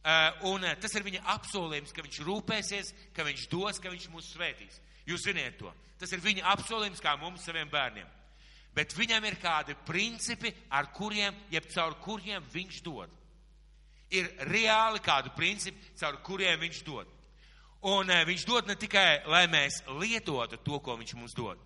Uh, 0.00 0.54
un 0.54 0.64
uh, 0.64 0.76
tas 0.80 0.94
ir 0.96 1.04
viņa 1.04 1.26
apsolījums, 1.34 1.92
ka 1.92 2.06
viņš 2.06 2.22
rūpēsies, 2.24 2.94
ka 3.16 3.26
viņš 3.26 3.48
dos, 3.52 3.82
ka 3.82 3.92
viņš 3.92 4.08
mūs 4.14 4.32
svētīs. 4.32 4.80
Jūs 5.10 5.26
ziniet 5.26 5.58
to. 5.60 5.72
Tas 6.00 6.12
ir 6.14 6.22
viņa 6.24 6.46
apsolījums 6.54 7.02
kā 7.04 7.12
mums, 7.20 7.44
saviem 7.44 7.68
bērniem. 7.68 8.08
Bet 8.72 8.94
viņam 8.94 9.24
ir 9.26 9.36
kādi 9.42 9.74
principi, 9.86 10.52
ar 10.70 10.92
kuriem, 10.94 11.34
jeb 11.50 11.66
caur 11.74 11.96
kuriem 12.00 12.44
viņš 12.52 12.82
dod. 12.86 13.10
Ir 14.14 14.30
reāli 14.48 15.02
kādi 15.02 15.32
principi, 15.34 15.90
caur 15.98 16.20
kuriem 16.26 16.62
viņš 16.62 16.84
dod. 16.86 17.10
Un 17.80 18.10
uh, 18.12 18.22
viņš 18.28 18.44
dod 18.44 18.68
ne 18.68 18.76
tikai, 18.76 19.22
lai 19.30 19.46
mēs 19.48 19.80
lietotu 20.00 20.58
to, 20.60 20.80
ko 20.84 20.98
viņš 21.00 21.14
mums 21.16 21.36
dod, 21.36 21.60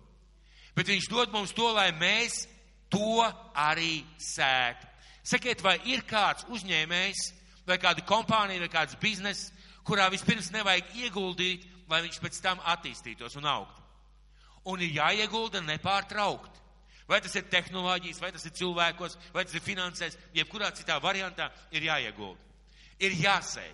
bet 0.75 0.87
viņš 0.87 1.09
dod 1.11 1.33
mums 1.35 1.51
to, 1.55 1.67
lai 1.75 1.89
mēs 1.91 2.45
to 2.89 3.25
arī 3.51 4.05
sētu. 4.21 4.87
Sakiet, 5.25 5.63
vai 5.65 5.79
ir 5.89 6.05
kāds 6.07 6.45
uzņēmējs, 6.53 7.23
vai 7.65 7.79
kāda 7.81 8.05
kompānija, 8.05 8.61
vai 8.61 8.69
kāds 8.71 8.97
bizness, 9.01 9.49
kurā 9.85 10.05
vispirms 10.13 10.51
nevajag 10.53 10.93
ieguldīt, 11.01 11.65
lai 11.89 12.03
viņš 12.05 12.19
pēc 12.21 12.37
tam 12.43 12.61
attīstītos 12.61 13.35
un 13.39 13.49
augtu. 13.49 13.81
Un 14.71 14.81
ir 14.81 14.95
jāiegulda 14.97 15.61
nepārtraukti. 15.65 16.61
Vai 17.05 17.19
tas 17.21 17.35
ir 17.37 17.45
tehnoloģijas, 17.49 18.19
vai 18.21 18.31
tas 18.33 18.45
ir 18.47 18.53
cilvēkos, 18.57 19.17
vai 19.33 19.43
tas 19.45 19.53
ir 19.53 19.61
finansēs, 19.61 20.15
jebkurā 20.33 20.71
citā 20.73 20.97
variantā 21.01 21.51
ir 21.73 21.85
jāiegulda. 21.85 22.41
Ir 23.05 23.13
jāsēj. 23.21 23.69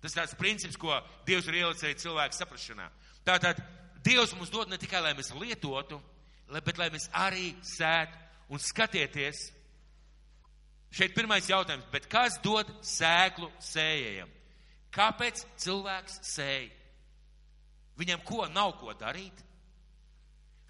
Tas 0.00 0.16
tāds 0.16 0.36
princips, 0.38 0.78
ko 0.80 0.94
Dievs 1.28 1.48
ir 1.50 1.60
ielicis 1.60 1.84
arī 1.84 1.96
cilvēku 2.00 2.38
saprašanā. 2.38 2.88
Tātad 3.26 3.60
Dievs 4.04 4.32
mums 4.36 4.52
dod 4.52 4.70
ne 4.70 4.78
tikai, 4.80 5.02
lai 5.04 5.12
mēs 5.16 5.32
lietotu, 5.36 6.00
bet 6.64 6.78
lai 6.80 6.88
mēs 6.92 7.10
arī 7.12 7.52
sētu 7.66 8.16
un 8.50 8.62
skatieties. 8.62 9.50
Šeit 10.90 11.14
pirmais 11.14 11.46
jautājums, 11.46 11.86
bet 11.92 12.08
kas 12.10 12.40
dod 12.42 12.70
sēklu 12.82 13.50
sējējam? 13.62 14.30
Kāpēc 14.90 15.44
cilvēks 15.62 16.18
sēja? 16.26 16.72
Viņam 18.00 18.24
ko 18.26 18.46
nav 18.50 18.72
ko 18.80 18.94
darīt? 18.98 19.44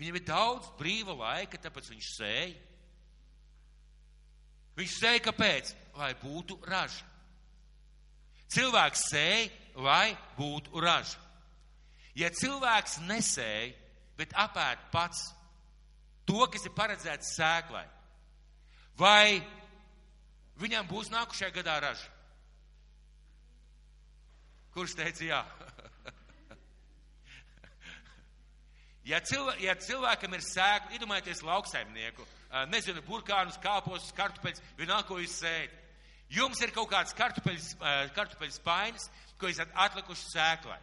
Viņam 0.01 0.19
ir 0.19 0.27
daudz 0.27 0.69
brīva 0.81 1.15
laika, 1.17 1.61
tāpēc 1.61 1.89
viņš 1.93 2.11
sēja. 2.17 2.59
Viņš 4.77 4.97
sēja 4.97 5.23
kāpēc? 5.29 5.73
Lai 6.01 6.11
būtu 6.21 6.59
raža. 6.69 7.07
Cilvēks 8.51 9.05
sēja, 9.13 9.51
lai 9.79 10.17
būtu 10.39 10.83
raža. 10.83 11.19
Ja 12.19 12.31
cilvēks 12.35 12.99
nesēja, 13.07 13.71
bet 14.19 14.35
apēd 14.35 14.83
pats 14.93 15.29
to, 16.27 16.43
kas 16.51 16.67
ir 16.67 16.75
paredzēts 16.75 17.35
sēklai, 17.37 17.87
vai 18.99 19.41
viņam 20.61 20.89
būs 20.91 21.13
nākušajā 21.15 21.55
gadā 21.61 21.79
raža? 21.87 22.11
Kurš 24.75 24.99
teica 24.99 25.27
jā? 25.27 25.45
Ja, 29.11 29.19
cilvē, 29.25 29.55
ja 29.65 29.73
cilvēkam 29.81 30.35
ir 30.37 30.43
sēkla, 30.45 30.93
iedomājieties 30.95 31.41
lauksaimnieku, 31.43 32.27
nezinu, 32.71 33.01
burkānus, 33.03 33.57
kāpos, 33.59 34.11
kartupeļus, 34.15 34.61
vienalga, 34.79 35.07
ko 35.09 35.17
jūs 35.19 35.39
sējat. 35.41 35.73
Jums 36.31 36.61
ir 36.63 36.71
kaut 36.75 36.91
kāds 36.93 37.15
kartupeļs, 37.19 37.73
kartupeļs 38.15 38.61
spainis, 38.61 39.09
ko 39.41 39.49
esat 39.51 39.73
atlikuši 39.87 40.29
sēklai. 40.31 40.79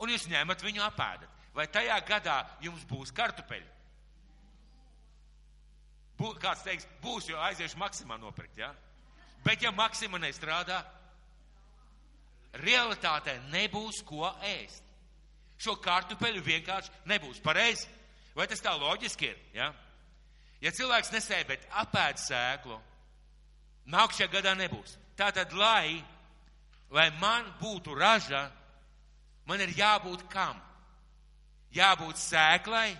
Un 0.00 0.12
jūs 0.12 0.28
ņemat 0.30 0.62
viņu 0.64 0.84
apēdat. 0.86 1.34
Vai 1.56 1.66
tajā 1.74 1.96
gadā 2.06 2.38
jums 2.62 2.84
būs 2.88 3.12
kartupeļi? 3.12 3.66
Bū, 6.18 6.32
kāds 6.42 6.64
teiks, 6.66 6.86
būs, 7.02 7.28
jo 7.30 7.38
aiziešu 7.42 7.78
maksimā 7.78 8.16
nopirkt, 8.18 8.56
ja? 8.58 8.72
Bet 9.44 9.62
ja 9.62 9.70
maksimā 9.74 10.18
nestrādā, 10.22 10.80
realitātē 12.58 13.36
nebūs 13.52 14.00
ko 14.06 14.26
ēst 14.42 14.88
šo 15.62 15.76
kartupeļu 15.82 16.42
vienkārši 16.46 17.04
nebūs. 17.10 17.42
Pareizi? 17.42 17.88
Vai 18.36 18.46
tas 18.50 18.62
tā 18.62 18.74
loģiski 18.78 19.28
ir? 19.28 19.38
Ja, 19.56 19.72
ja 20.62 20.72
cilvēks 20.74 21.10
nesēja, 21.14 21.46
bet 21.48 21.64
apēd 21.82 22.20
sēklu, 22.22 22.78
nākamajā 23.90 24.28
gadā 24.32 24.54
nebūs. 24.58 24.96
Tātad, 25.18 25.52
lai, 25.56 25.98
lai 26.94 27.08
man 27.20 27.46
būtu 27.60 27.96
raža, 27.98 28.46
man 29.48 29.60
ir 29.64 29.74
jābūt 29.76 30.26
kam? 30.32 30.58
Jābūt 31.74 32.20
sēklai, 32.20 32.92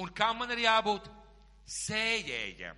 un 0.00 0.12
kam 0.16 0.38
man 0.40 0.52
ir 0.54 0.64
jābūt? 0.64 1.10
Sējējam. 1.68 2.76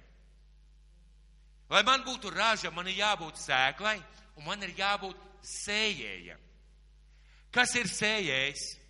Lai 1.70 1.84
man 1.86 2.02
būtu 2.02 2.32
raža, 2.34 2.72
man 2.74 2.88
ir 2.90 2.98
jābūt 2.98 3.38
sēklai, 3.38 4.00
un 4.34 4.48
man 4.48 4.62
ir 4.66 4.74
jābūt 4.74 5.18
sējējam. 5.46 6.40
Kas 7.54 7.76
ir 7.78 7.86
sējējs? 7.90 8.80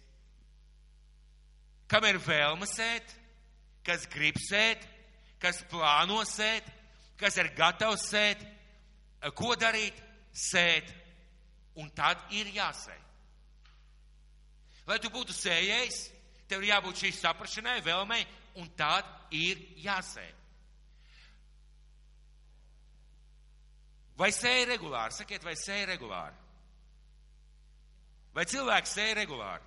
kam 1.90 2.06
ir 2.06 2.20
vēlme 2.22 2.68
sēt, 2.70 3.16
kas 3.86 4.06
grib 4.10 4.38
sēt, 4.38 4.84
kas 5.42 5.58
plāno 5.70 6.20
sēt, 6.28 6.66
kas 7.20 7.36
ir 7.40 7.52
gatavs 7.56 8.08
sēt, 8.10 8.42
ko 9.36 9.54
darīt, 9.60 9.96
sēt, 10.32 10.88
un 11.80 11.90
tad 11.94 12.22
ir 12.34 12.50
jāsēj. 12.54 12.98
Lai 14.88 14.98
tu 14.98 15.10
būtu 15.12 15.34
sējējis, 15.36 16.02
tev 16.50 16.64
ir 16.64 16.72
jābūt 16.72 17.04
šīs 17.04 17.20
saprašanai, 17.22 17.78
vēlmei, 17.86 18.24
un 18.58 18.70
tad 18.78 19.06
ir 19.36 19.60
jāsēj. 19.84 20.32
Vai 24.20 24.28
sēja 24.36 24.66
regulāri? 24.74 25.16
Sakiet, 25.16 25.44
vai 25.46 25.54
sēja 25.56 25.86
regulāri? 25.94 26.36
Vai 28.36 28.44
cilvēks 28.50 28.92
sēja 28.98 29.14
regulāri? 29.22 29.64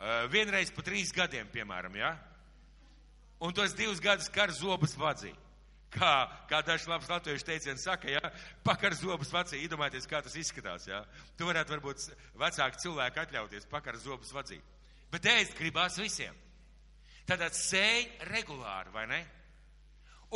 Uh, 0.00 0.24
vienreiz 0.32 0.72
pa 0.72 0.82
trīs 0.82 1.12
gadiem, 1.12 1.46
piemēram, 1.52 1.94
ja? 2.00 2.14
Un 3.44 3.52
tos 3.56 3.76
divus 3.76 4.00
gadus 4.02 4.30
kar 4.32 4.50
zobus 4.56 4.96
vadzī. 4.98 5.30
Kā, 5.90 6.12
kā 6.46 6.60
dažs 6.62 6.86
labs 6.86 7.08
latviešu 7.10 7.48
teiciens 7.48 7.82
saka, 7.82 8.12
ja, 8.12 8.20
pakar 8.62 8.94
zobus 8.94 9.32
vacī, 9.34 9.58
iedomājieties, 9.64 10.06
kā 10.06 10.20
tas 10.22 10.36
izskatās, 10.38 10.86
ja. 10.86 11.00
Tu 11.34 11.48
varētu 11.48 11.74
varbūt 11.74 12.04
vecāki 12.38 12.84
cilvēki 12.84 13.22
atļauties 13.24 13.66
pakar 13.70 13.98
zobus 13.98 14.30
vadzīt. 14.34 14.62
Bet 15.10 15.26
ēst 15.26 15.56
gribās 15.58 15.98
visiem. 15.98 16.36
Tātad 17.26 17.56
sēj 17.58 18.06
regulāri, 18.30 18.94
vai 18.94 19.06
ne? 19.10 19.20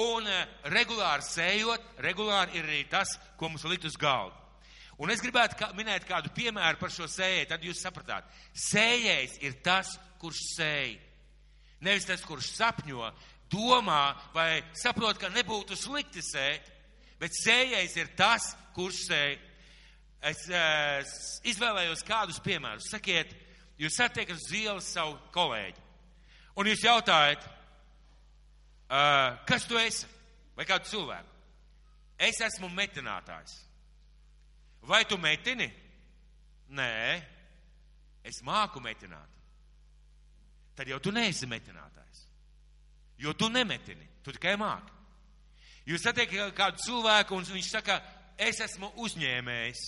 Un 0.03 0.27
uh, 0.27 0.57
regulāri 0.75 1.23
sējot, 1.23 1.87
regulāri 2.03 2.59
ir 2.59 2.67
arī 2.67 2.81
tas, 2.91 3.15
ko 3.39 3.53
mums 3.53 3.67
likt 3.71 3.87
uz 3.87 3.95
galda. 4.01 4.35
Un 5.03 5.11
es 5.11 5.23
gribētu 5.23 5.59
kā, 5.59 5.71
minēt 5.75 6.07
kādu 6.07 6.31
piemēru 6.35 6.79
par 6.79 6.91
šo 6.95 7.07
sējēju, 7.11 7.49
tad 7.51 7.67
jūs 7.67 7.83
sapratāt. 7.83 8.27
Sējējs 8.59 9.41
ir 9.47 9.59
tas, 9.63 9.95
kurš 10.23 10.43
sēj. 10.55 10.95
Nevis 11.85 12.07
tas, 12.09 12.23
kurš 12.27 12.53
sapņo, 12.55 13.11
domā 13.53 14.15
vai 14.35 14.63
saprot, 14.79 15.19
ka 15.21 15.31
nebūtu 15.33 15.77
slikti 15.79 16.23
sēt, 16.25 16.71
bet 17.21 17.37
sējējs 17.37 17.97
ir 18.01 18.15
tas, 18.19 18.53
kurš 18.77 19.05
sēj. 19.09 19.35
Es, 20.25 20.47
es 20.49 21.11
izvēlējos 21.53 22.05
kādus 22.09 22.41
piemērus. 22.45 22.89
Sakiet, 22.89 23.35
jūs 23.81 23.99
satiekat 24.01 24.41
uz 24.41 24.53
ielas 24.57 24.89
savu 24.95 25.19
kolēģi. 25.35 25.83
Un 26.57 26.71
jūs 26.71 26.85
jautājat, 26.87 27.45
uh, 28.89 29.37
kas 29.49 29.67
tu 29.69 29.79
esi? 29.81 30.09
Vai 30.55 30.65
kādu 30.69 30.87
cilvēku? 30.87 31.31
Es 32.17 32.39
esmu 32.47 32.71
metinātājs. 32.71 33.57
Vai 34.87 35.03
tu 35.09 35.19
metini? 35.19 35.67
Nē, 36.75 37.23
es 38.25 38.41
māku 38.47 38.81
metināt. 38.81 39.31
Tad 40.75 40.89
jau 40.91 41.01
tu 41.03 41.13
neesi 41.15 41.47
metinātājs. 41.51 42.24
Jo 43.19 43.35
tu 43.39 43.49
nemetini, 43.49 44.07
tu 44.25 44.33
tikai 44.35 44.57
māki. 44.61 44.93
Jūs 45.89 46.05
satiekat 46.07 46.55
kādu 46.57 46.81
cilvēku, 46.81 47.37
un 47.37 47.45
viņš 47.45 47.69
saka, 47.71 47.99
es 48.41 48.61
esmu 48.65 48.91
uzņēmējs. 49.05 49.83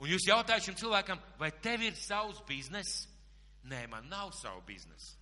Un 0.00 0.08
jūs 0.08 0.28
jautājat 0.28 0.68
šim 0.68 0.76
cilvēkam, 0.80 1.20
vai 1.40 1.50
tev 1.64 1.82
ir 1.84 1.96
savs 1.96 2.40
bizness? 2.48 3.06
Nē, 3.68 3.84
man 3.92 4.08
nav 4.08 4.32
savu 4.36 4.62
biznesu. 4.68 5.16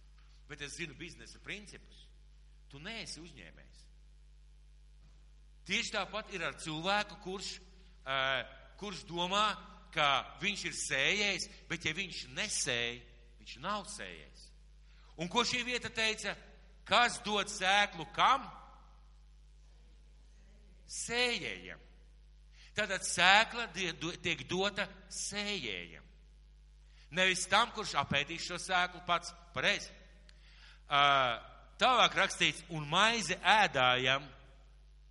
Bet 0.49 0.63
es 0.63 0.77
zinu 0.79 0.95
biznesa 0.99 1.41
principus. 1.45 2.05
Tu 2.71 2.79
neesi 2.83 3.21
uzņēmējs. 3.23 3.85
Tieši 5.69 5.93
tāpat 5.93 6.31
ir 6.33 6.45
ar 6.47 6.55
cilvēku, 6.57 7.19
kurš, 7.25 7.49
uh, 8.07 8.43
kurš 8.81 9.03
domā, 9.09 9.51
ka 9.93 10.39
viņš 10.41 10.65
ir 10.69 10.77
sējējis, 10.79 11.49
bet 11.69 11.85
ja 11.85 11.93
viņš 11.97 12.23
nesēja, 12.37 13.01
viņš 13.41 13.57
nav 13.65 13.85
sējējis. 13.93 14.47
Un 15.19 15.31
ko 15.33 15.43
šī 15.45 15.65
vieta 15.67 15.91
teica? 15.93 16.37
Kas 16.89 17.19
dod 17.25 17.51
sēklu 17.53 18.07
kam? 18.17 18.47
Sējējam. 20.89 21.81
Tātad 22.79 23.05
sēkla 23.05 23.67
tiek 23.75 24.45
dota 24.49 24.87
sējējam. 25.13 26.05
Nevis 27.17 27.47
tam, 27.49 27.73
kurš 27.77 27.95
apēdīs 28.01 28.45
šo 28.45 28.59
sēklu 28.61 29.01
pats 29.07 29.33
pareizi. 29.55 29.91
Uh, 30.89 31.37
tālāk 31.81 32.17
rakstīts, 32.17 32.65
un 32.73 32.85
maizi 32.89 33.37
ēdājam, 33.37 34.25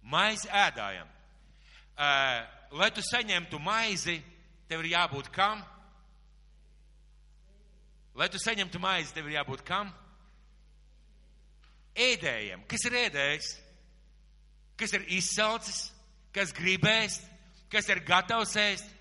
maizi 0.10 0.50
ēdājam. 0.50 1.10
Uh, 1.98 2.41
lai 2.77 2.89
tu 2.93 3.01
saņemtu 3.05 3.60
maizi, 3.62 4.19
tev 4.69 4.86
ir 4.86 4.93
jābūt 4.93 5.29
kam? 5.34 5.62
Lai 8.17 8.29
tu 8.34 8.41
saņemtu 8.41 8.81
maizi, 8.81 9.13
tev 9.13 9.29
ir 9.29 9.38
jābūt 9.38 9.65
kam? 9.65 9.93
Ēdējam. 11.98 12.63
Kas 12.70 12.86
ir 12.86 12.98
ēdējs? 13.06 13.50
Kas 14.77 14.94
ir 14.94 15.08
izsalcis? 15.18 15.88
Kas 16.36 16.54
gribēs? 16.54 17.20
Kas 17.74 17.89
ir 17.89 18.04
gatavs 18.06 18.54
ēst? 18.62 18.94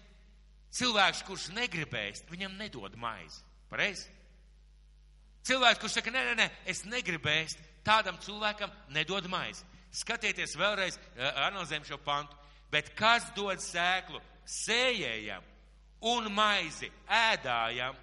Cilvēks, 0.76 1.22
kurš 1.24 1.50
negribēs, 1.56 2.24
viņam 2.28 2.56
nedod 2.58 2.96
maizi. 3.00 3.40
Pareizi? 3.70 4.08
Cilvēks, 5.46 5.80
kurš 5.80 5.98
saka, 5.98 6.12
nē, 6.12 6.24
nē, 6.26 6.34
nē, 6.40 6.46
es 6.68 6.82
negribēs, 6.88 7.54
tādam 7.86 8.18
cilvēkam 8.24 8.72
nedod 8.92 9.28
maizi. 9.30 9.64
Skatieties 9.94 10.56
vēlreiz, 10.58 10.98
analizējam 11.46 11.86
šo 11.86 12.00
pantu. 12.04 12.36
Bet 12.72 12.90
kas 12.98 13.28
dod 13.36 13.62
sēklu 13.62 14.20
sējējam 14.42 15.44
un 16.10 16.28
maizi 16.34 16.90
ēdājam, 17.08 17.96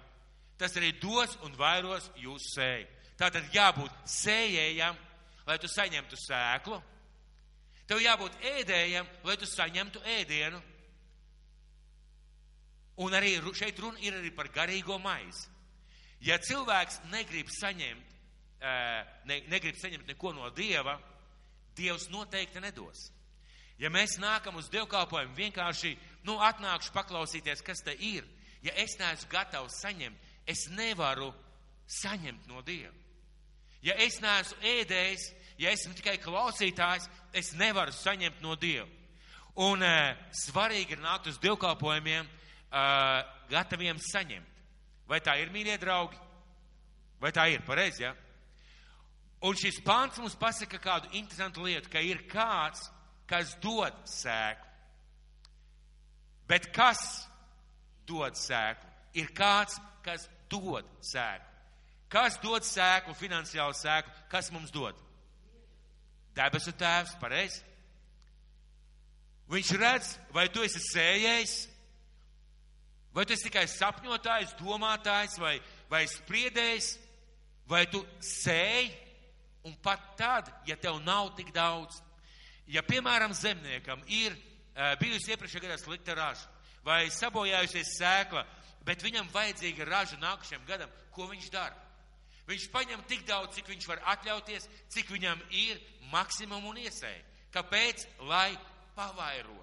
tas 0.58 0.74
arī 0.80 0.94
dos 1.02 1.36
un 1.44 1.54
vairos 1.58 2.08
jūsu 2.18 2.54
sēju. 2.56 2.88
Tātad 3.18 3.46
jābūt 3.54 3.94
sējējam, 4.10 4.96
lai 5.46 5.56
tu 5.62 5.70
saņemtu 5.70 6.18
sēklu. 6.18 6.80
Tev 7.86 8.00
jābūt 8.00 8.38
ēdējam, 8.54 9.08
lai 9.24 9.36
tu 9.38 9.46
saņemtu 9.48 10.02
ēdienu. 10.16 10.60
Un 13.04 13.14
arī 13.14 13.36
šeit 13.54 13.78
runa 13.82 14.00
ir 14.00 14.16
arī 14.18 14.30
par 14.34 14.48
garīgo 14.54 14.98
maizi. 15.02 15.50
Ja 16.24 16.38
cilvēks 16.40 17.02
negrib 17.12 17.50
saņemt, 17.52 18.14
ne, 19.28 19.40
negrib 19.52 19.76
saņemt 19.76 20.08
neko 20.08 20.32
no 20.32 20.48
Dieva, 20.56 20.96
Dievs 21.76 22.06
noteikti 22.08 22.62
nedos. 22.62 23.10
Ja 23.82 23.90
mēs 23.90 24.14
nākam 24.22 24.56
uz 24.60 24.68
dievkalpojumu, 24.70 25.34
vienkārši, 25.34 25.96
nu, 26.24 26.38
atnākšu 26.38 26.94
paklausīties, 26.94 27.64
kas 27.66 27.82
te 27.82 27.96
ir. 27.98 28.24
Ja 28.62 28.72
es 28.78 28.94
neesmu 29.00 29.28
gatavs 29.32 29.80
saņemt, 29.82 30.30
es 30.46 30.68
nevaru 30.70 31.32
saņemt 31.90 32.46
no 32.48 32.62
Dieva. 32.64 33.03
Ja 33.84 33.96
es 34.00 34.16
neesmu 34.22 34.56
ēdējis, 34.64 35.28
ja 35.60 35.72
esmu 35.74 35.94
tikai 35.98 36.16
klausītājs, 36.22 37.08
es 37.36 37.52
nevaru 37.58 37.92
saņemt 37.92 38.40
no 38.44 38.56
Dieva. 38.56 38.88
Un 39.60 39.84
uh, 39.84 40.16
svarīgi 40.34 40.96
ir 40.96 41.02
nākt 41.04 41.28
uz 41.30 41.38
dievkalpojumiem, 41.42 42.26
uh, 42.26 43.20
gataviem 43.52 44.00
saņemt. 44.02 44.50
Vai 45.06 45.20
tā 45.20 45.36
ir, 45.38 45.52
mīļie 45.52 45.76
draugi? 45.78 46.18
Vai 47.20 47.30
tā 47.32 47.44
ir 47.52 47.62
pareizi, 47.66 48.06
ja? 48.06 48.14
Un 49.44 49.56
šis 49.60 49.82
pāns 49.84 50.16
mums 50.18 50.34
pasaka 50.40 50.80
kādu 50.80 51.10
interesantu 51.12 51.66
lietu, 51.66 51.90
ka 51.92 52.00
ir 52.00 52.24
kāds, 52.30 52.88
kas 53.28 53.52
dod 53.60 53.96
sēklu. 54.08 54.70
Bet 56.48 56.70
kas 56.72 57.02
dod 58.08 58.36
sēklu? 58.40 58.90
Ir 59.20 59.28
kāds, 59.36 59.76
kas 60.04 60.24
dod 60.50 60.88
sēklu. 61.04 61.53
Kas 62.12 62.38
dod 62.42 62.66
sēklu, 62.66 63.14
finansiālu 63.18 63.74
sēklu? 63.78 64.12
Kas 64.30 64.50
mums 64.54 64.72
dod? 64.74 64.98
Debesu 66.34 66.74
tēvs, 66.78 67.14
pareizi. 67.20 67.62
Viņš 69.50 69.70
redz, 69.78 70.14
vai 70.32 70.46
tu 70.48 70.64
esi 70.64 70.80
sējējis, 70.80 71.54
vai 73.14 73.26
tu 73.26 73.34
esi 73.34 73.48
tikai 73.48 73.66
sapņotājs, 73.68 74.56
domātājs 74.60 75.36
vai, 75.42 75.58
vai 75.90 76.06
spriedējs, 76.08 76.94
vai 77.68 77.84
tu 77.92 78.00
sēji, 78.24 78.88
un 79.68 79.76
pat 79.84 80.14
tad, 80.18 80.48
ja 80.68 80.76
tev 80.80 80.96
nav 81.04 81.34
tik 81.36 81.52
daudz, 81.54 82.00
Ja, 82.66 82.80
piemēram, 82.80 83.34
zemniekam 83.36 84.00
ir 84.08 84.32
uh, 84.32 84.94
bijusi 85.00 85.34
iepriekšējā 85.34 85.66
gadā 85.66 85.76
slikta 85.80 86.14
raža 86.16 86.48
vai 86.84 87.08
sabojājusies 87.12 87.94
sēkla, 87.98 88.44
bet 88.84 89.04
viņam 89.04 89.28
vajadzīga 89.32 89.86
raža 89.88 90.16
nākamajam 90.20 90.64
gadam, 90.68 90.92
ko 91.12 91.28
viņš 91.30 91.50
dara? 91.52 91.76
Viņš 92.48 92.68
paņem 92.72 93.04
tik 93.08 93.24
daudz, 93.28 93.54
cik 93.56 93.70
viņš 93.72 93.88
var 93.88 94.02
atļauties, 94.14 94.68
cik 94.92 95.12
viņam 95.14 95.40
ir 95.50 95.80
maksimum 96.12 96.66
un 96.68 96.80
iesēja. 96.82 97.22
Kāpēc? 97.54 98.06
Lai 98.28 98.52
pavairotu. 98.96 99.62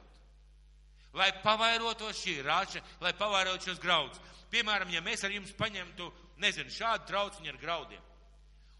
Lai 1.13 1.29
pavairotos 1.43 2.21
šī 2.23 2.39
raža, 2.45 2.81
lai 3.03 3.11
pavairotu 3.13 3.69
šos 3.69 3.81
graudus. 3.83 4.21
Piemēram, 4.51 4.89
ja 4.91 5.03
mēs 5.03 5.25
ar 5.27 5.33
jums 5.35 5.51
paņemtu, 5.59 6.07
nezinu, 6.41 6.71
šādu 6.73 7.11
trauciņu 7.11 7.51
ar 7.51 7.59
graudiem 7.61 8.07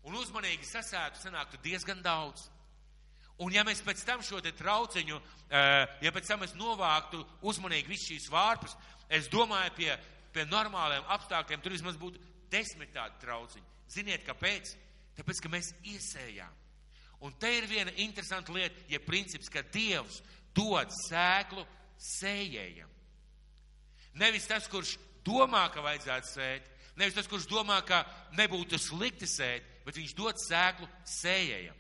un 0.07 0.17
uzmanīgi 0.17 0.65
sasētu, 0.65 1.21
sanāktu 1.21 1.59
diezgan 1.63 2.01
daudz. 2.01 2.47
Un 3.41 3.53
ja 3.53 3.63
mēs 3.65 3.81
pēc 3.85 4.03
tam 4.05 4.21
šo 4.25 4.41
te 4.41 4.51
trauciņu, 4.53 5.17
eh, 5.49 5.87
ja 6.01 6.11
pēc 6.11 6.27
tam 6.27 6.41
mēs 6.41 6.55
novāktu 6.57 7.23
uzmanīgi 7.41 7.89
visu 7.89 8.13
šīs 8.13 8.29
vārpus, 8.29 8.75
es 9.09 9.29
domāju, 9.29 9.73
pie, 9.75 9.97
pie 10.33 10.45
normāliem 10.45 11.05
apstākļiem 11.07 11.61
tur 11.61 11.71
vismaz 11.71 11.97
būtu 11.97 12.21
desmit 12.49 12.93
tādi 12.93 13.17
trauciņi. 13.21 13.70
Ziniet, 13.91 14.23
kāpēc? 14.27 14.73
Tāpēc, 15.17 15.41
ka 15.43 15.51
mēs 15.51 15.73
iesējām. 15.83 16.59
Un 17.21 17.35
te 17.37 17.51
ir 17.53 17.67
viena 17.69 17.93
interesanta 18.01 18.53
lieta, 18.55 18.87
ja 18.89 19.01
princips, 19.03 19.51
ka 19.51 19.61
Dievs 19.73 20.21
dod 20.57 20.89
sēklu 21.05 21.65
sējējam. 22.01 22.89
Nevis 24.17 24.47
tas, 24.49 24.65
kurš 24.71 24.95
domā, 25.27 25.67
ka 25.71 25.83
vajadzētu 25.85 26.31
sēt, 26.31 26.71
nevis 26.97 27.15
tas, 27.19 27.29
kurš 27.29 27.45
domā, 27.51 27.77
ka 27.85 28.01
nebūtu 28.39 28.79
slikti 28.81 29.29
sēt, 29.29 29.67
bet 29.85 29.99
viņš 29.99 30.15
dod 30.17 30.41
sēklu 30.41 30.89
sējējam 31.07 31.77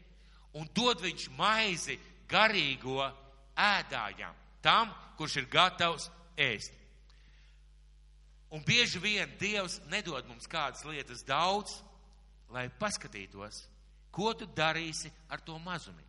un 0.57 0.67
dod 0.75 1.01
viņš 1.03 1.29
maizi 1.37 1.97
garīgo 2.29 3.03
ēdājām, 3.55 4.35
tam, 4.63 4.91
kurš 5.19 5.41
ir 5.41 5.49
gatavs 5.51 6.09
ēst. 6.39 6.75
Un 8.51 8.63
bieži 8.67 8.99
vien 8.99 9.31
Dievs 9.39 9.79
nedod 9.91 10.27
mums 10.27 10.49
kādas 10.51 10.83
lietas 10.83 11.23
daudz, 11.23 11.77
lai 12.51 12.67
paskatītos, 12.79 13.65
ko 14.11 14.33
tu 14.37 14.47
darīsi 14.55 15.11
ar 15.31 15.41
to 15.45 15.57
mazumu. 15.59 16.03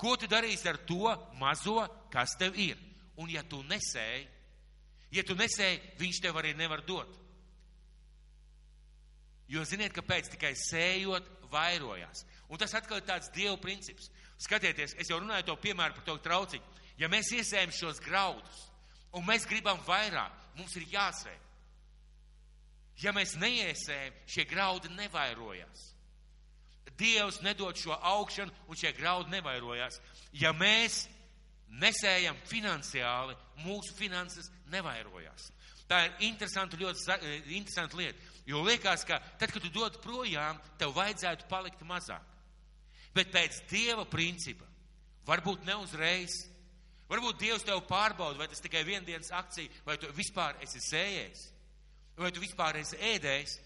Ko 0.00 0.16
tu 0.18 0.26
darīsi 0.26 0.68
ar 0.68 0.80
to 0.88 1.12
mazo, 1.38 1.84
kas 2.10 2.34
tev 2.38 2.56
ir? 2.58 2.78
Un 3.20 3.30
ja 3.30 3.44
tu 3.46 3.60
nesēji, 3.62 4.24
ja 5.14 5.22
tu 5.22 5.36
nesēji, 5.38 5.82
viņš 6.00 6.20
tev 6.24 6.40
arī 6.40 6.54
nevar 6.58 6.82
dot. 6.86 7.12
Jo 9.48 9.62
ziniet, 9.68 9.92
kāpēc 9.94 10.32
tikai 10.32 10.54
sējot 10.58 11.28
vairojās. 11.52 12.24
Un 12.48 12.58
tas 12.58 12.74
atkal 12.74 12.98
ir 12.98 13.06
tāds 13.06 13.30
dievu 13.34 13.58
princips. 13.62 14.10
Skatieties, 14.40 14.96
es 14.98 15.10
jau 15.10 15.20
runāju 15.20 15.46
to 15.50 15.56
piemēru 15.62 15.94
par 15.98 16.06
to 16.08 16.16
trauciņu. 16.24 16.80
Ja 16.98 17.10
mēs 17.10 17.30
iesējam 17.34 17.72
šos 17.74 18.00
graudus, 18.02 18.66
un 19.14 19.24
mēs 19.26 19.46
gribam 19.50 19.78
vairāk, 19.86 20.34
mums 20.58 20.74
ir 20.78 20.88
jāsēj. 20.90 21.38
Ja 23.02 23.10
mēs 23.14 23.34
neiesējam, 23.40 24.14
šie 24.30 24.44
graudi 24.46 24.92
nevairojās. 24.94 25.90
Dievs 26.94 27.40
nedod 27.42 27.74
šo 27.78 27.96
augšanu, 27.96 28.52
un 28.70 28.78
šie 28.78 28.92
graudi 28.94 29.32
nevairojās. 29.34 29.98
Ja 30.38 30.52
mēs 30.54 31.04
nesējam 31.80 32.38
finansiāli, 32.46 33.34
mūsu 33.64 33.96
finanses 33.98 34.50
nevairojās. 34.70 35.50
Tā 35.90 36.04
ir 36.06 36.28
interesanta, 36.30 36.78
ļoti 36.80 37.02
eh, 37.16 37.50
interesanta 37.58 37.98
lieta. 37.98 38.30
Jo 38.48 38.62
liekas, 38.64 39.04
ka 39.08 39.18
tad, 39.40 39.50
kad 39.50 39.62
tu 39.64 39.72
dod 39.72 39.98
projām, 40.04 40.60
tev 40.78 40.94
vajadzētu 40.96 41.48
palikt 41.50 41.82
mazāk. 41.88 42.22
Bet 43.14 43.30
pēc 43.32 43.60
Dieva 43.70 44.04
principa, 44.10 44.66
varbūt 45.28 45.66
ne 45.66 45.76
uzreiz, 45.82 46.44
varbūt 47.10 47.42
Dievs 47.42 47.66
tev 47.66 47.82
pārbauda, 47.88 48.38
vai 48.40 48.48
tas 48.50 48.62
tikai 48.64 48.82
viendienas 48.86 49.30
akcija, 49.34 49.82
vai 49.86 49.98
tu 50.00 50.10
vispār 50.16 50.58
esi 50.64 50.82
sējējis, 50.82 51.44
vai 52.18 52.30
tu 52.32 52.42
vispār 52.42 52.78
esi 52.80 52.98
ēdējis. 53.14 53.58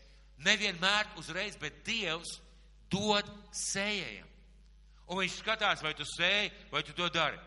Nevienmēr 0.46 1.14
uzreiz, 1.18 1.56
bet 1.58 1.82
Dievs 1.86 2.38
dod 2.92 3.26
sējējiem. 3.54 4.26
Un 5.08 5.22
viņš 5.22 5.38
skatās, 5.40 5.82
vai 5.82 5.94
tu 5.96 6.04
sēji, 6.06 6.52
vai 6.72 6.82
tu 6.84 6.94
to 6.96 7.08
dari. 7.12 7.38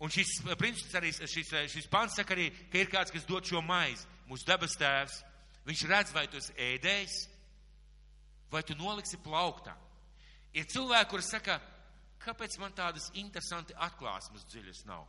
Un 0.00 0.12
šis 0.12 0.38
princips 0.58 0.94
arī, 0.98 1.10
šis, 1.12 1.52
šis 1.72 1.88
pants 1.90 2.16
saka 2.18 2.34
arī, 2.36 2.50
ka 2.70 2.78
ir 2.78 2.90
kāds, 2.92 3.12
kas 3.12 3.26
dod 3.28 3.46
šo 3.48 3.62
maizi. 3.64 4.06
Mūsu 4.30 4.46
dabas 4.46 4.74
tēvs, 4.78 5.20
viņš 5.66 5.84
redz, 5.90 6.12
vai 6.14 6.26
tu 6.30 6.38
esi 6.40 6.54
ēdējis, 6.62 7.16
vai 8.52 8.62
tu 8.66 8.76
noliksi 8.78 9.18
plauktā. 9.22 9.74
Ir 10.56 10.66
cilvēki, 10.72 11.10
kuri 11.10 11.26
saka, 11.26 11.58
kāpēc 12.22 12.58
man 12.60 12.74
tādas 12.76 13.10
interesanti 13.14 13.76
atklāsmes 13.86 14.46
dziļas 14.50 14.84
nav? 14.88 15.06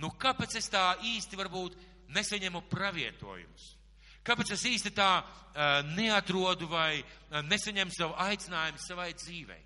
Nu, 0.00 0.12
kāpēc 0.20 0.56
es 0.58 0.70
tā 0.72 0.84
īsti 1.04 1.38
varbūt 1.38 1.76
nesaņemu 2.14 2.62
pravietojumus? 2.70 3.66
Kāpēc 4.26 4.52
es 4.52 4.64
īsti 4.68 4.92
tā 4.96 5.10
uh, 5.20 5.80
neatrodu 5.96 6.68
vai 6.68 7.00
uh, 7.00 7.40
nesaņemu 7.46 7.94
savu 7.96 8.16
aicinājumu 8.20 8.82
savai 8.84 9.10
dzīvei? 9.16 9.62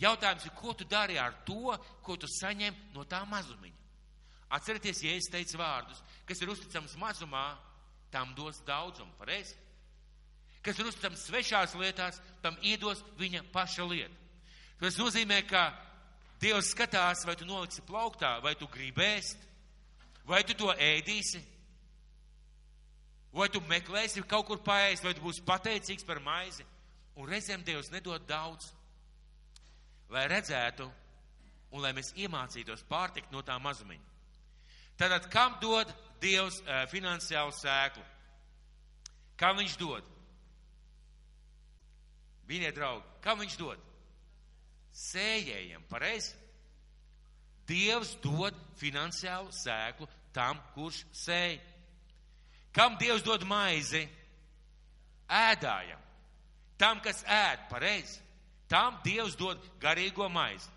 Jautājums 0.00 0.44
ir, 0.44 0.52
ko 0.56 0.74
tu 0.76 0.84
dari 0.84 1.16
ar 1.18 1.32
to, 1.48 1.72
ko 2.04 2.16
tu 2.20 2.28
saņem 2.28 2.74
no 2.94 3.04
tā 3.08 3.22
mazumiņa? 3.28 3.84
Atcerieties, 4.56 5.02
ja 5.02 5.14
es 5.16 5.28
teicu 5.32 5.58
vārdus, 5.58 6.02
kas 6.28 6.40
ir 6.42 6.52
uzticams 6.52 6.94
mazumā, 7.00 7.46
tam 8.12 8.34
dos 8.36 8.60
daudzumu, 8.66 9.12
pareizi? 9.18 9.56
Kas 10.62 10.78
ir 10.78 10.88
uzticams 10.88 11.24
svešās 11.26 11.74
lietās, 11.78 12.20
tam 12.42 12.56
iedos 12.62 13.02
viņa 13.18 13.42
paša 13.54 13.86
lieta. 13.88 14.14
Tas 14.80 14.98
nozīmē, 15.00 15.40
ka 15.48 15.70
Dievs 16.40 16.70
skatās, 16.74 17.24
vai 17.24 17.36
tu 17.36 17.46
noliksi 17.48 17.84
plauktā, 17.88 18.36
vai 18.44 18.52
tu 18.60 18.68
gribēsi, 18.68 19.38
vai 20.28 20.42
tu 20.44 20.56
to 20.58 20.68
ēdīsi, 20.72 21.40
vai 23.36 23.50
tu 23.52 23.60
meklēsi 23.68 24.24
kaut 24.28 24.46
kur 24.48 24.62
paēst, 24.64 25.04
vai 25.04 25.12
tu 25.14 25.24
būsi 25.24 25.44
pateicīgs 25.46 26.06
par 26.08 26.22
maizi. 26.24 26.64
Un 27.16 27.28
reizēm 27.28 27.62
Dievs 27.64 27.92
nedod 27.92 28.24
daudz 28.28 28.72
lai 30.12 30.26
redzētu 30.30 30.86
un 31.74 31.82
lai 31.82 31.92
mēs 31.96 32.12
iemācītos 32.18 32.84
pārtikt 32.88 33.32
no 33.34 33.42
tā 33.46 33.56
mazumiņa. 33.62 34.14
Tātad, 34.96 35.28
kam 35.32 35.58
dod 35.60 35.90
Dievs 36.22 36.62
uh, 36.62 36.86
finansiālu 36.88 37.52
sēklu? 37.52 38.04
Kam 39.36 39.58
viņš 39.60 39.74
dod? 39.76 40.06
Viņa 42.48 42.70
draugi, 42.72 43.04
kam 43.20 43.42
viņš 43.42 43.56
dod? 43.60 43.82
Sējējiem, 44.96 45.82
pareizi? 45.90 46.32
Dievs 47.68 48.14
dod 48.22 48.56
finansiālu 48.80 49.52
sēklu 49.52 50.08
tam, 50.32 50.62
kurš 50.72 51.02
sēj. 51.26 51.58
Kam 52.76 52.98
Dievs 53.00 53.24
dod 53.24 53.44
maizi? 53.48 54.04
Ēdājam. 55.32 56.02
Tam, 56.76 57.00
kas 57.00 57.22
ēd, 57.24 57.62
pareizi? 57.70 58.20
Tam 58.68 58.98
Dievs 59.04 59.36
dod 59.38 59.62
garīgo 59.80 60.28
maizi. 60.28 60.68